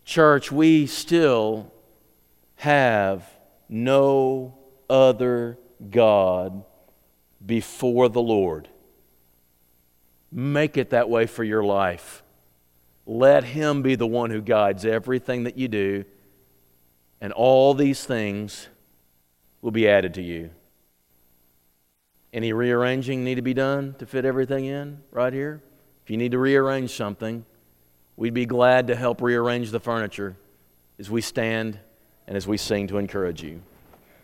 Church, 0.04 0.52
we 0.52 0.86
still 0.86 1.74
have 2.58 3.28
no 3.68 4.60
other 4.88 5.58
God 5.90 6.64
before 7.44 8.10
the 8.10 8.22
Lord. 8.22 8.70
Make 10.32 10.78
it 10.78 10.92
that 10.92 11.10
way 11.10 11.26
for 11.26 11.44
your 11.44 11.64
life. 11.64 12.22
Let 13.08 13.44
Him 13.44 13.82
be 13.82 13.96
the 13.96 14.06
one 14.06 14.30
who 14.30 14.42
guides 14.42 14.86
everything 14.86 15.46
that 15.46 15.58
you 15.58 15.68
do, 15.68 16.06
and 17.26 17.34
all 17.34 17.74
these 17.74 18.06
things 18.06 18.68
will 19.64 19.72
be 19.72 19.90
added 19.90 20.14
to 20.14 20.22
you. 20.22 20.52
Any 22.32 22.54
rearranging 22.54 23.24
need 23.24 23.34
to 23.34 23.42
be 23.42 23.56
done 23.56 23.96
to 23.98 24.06
fit 24.06 24.26
everything 24.26 24.66
in 24.66 25.02
right 25.10 25.34
here? 25.34 25.60
If 26.04 26.12
you 26.12 26.18
need 26.18 26.34
to 26.34 26.38
rearrange 26.38 26.92
something, 26.92 27.44
we'd 28.16 28.36
be 28.36 28.46
glad 28.46 28.86
to 28.86 28.96
help 28.96 29.24
rearrange 29.24 29.72
the 29.72 29.80
furniture 29.80 30.36
as 31.00 31.10
we 31.10 31.20
stand 31.20 31.80
and 32.28 32.38
as 32.38 32.46
we 32.46 32.58
sing 32.58 32.86
to 32.90 33.00
encourage 33.00 33.42
you. 33.42 33.64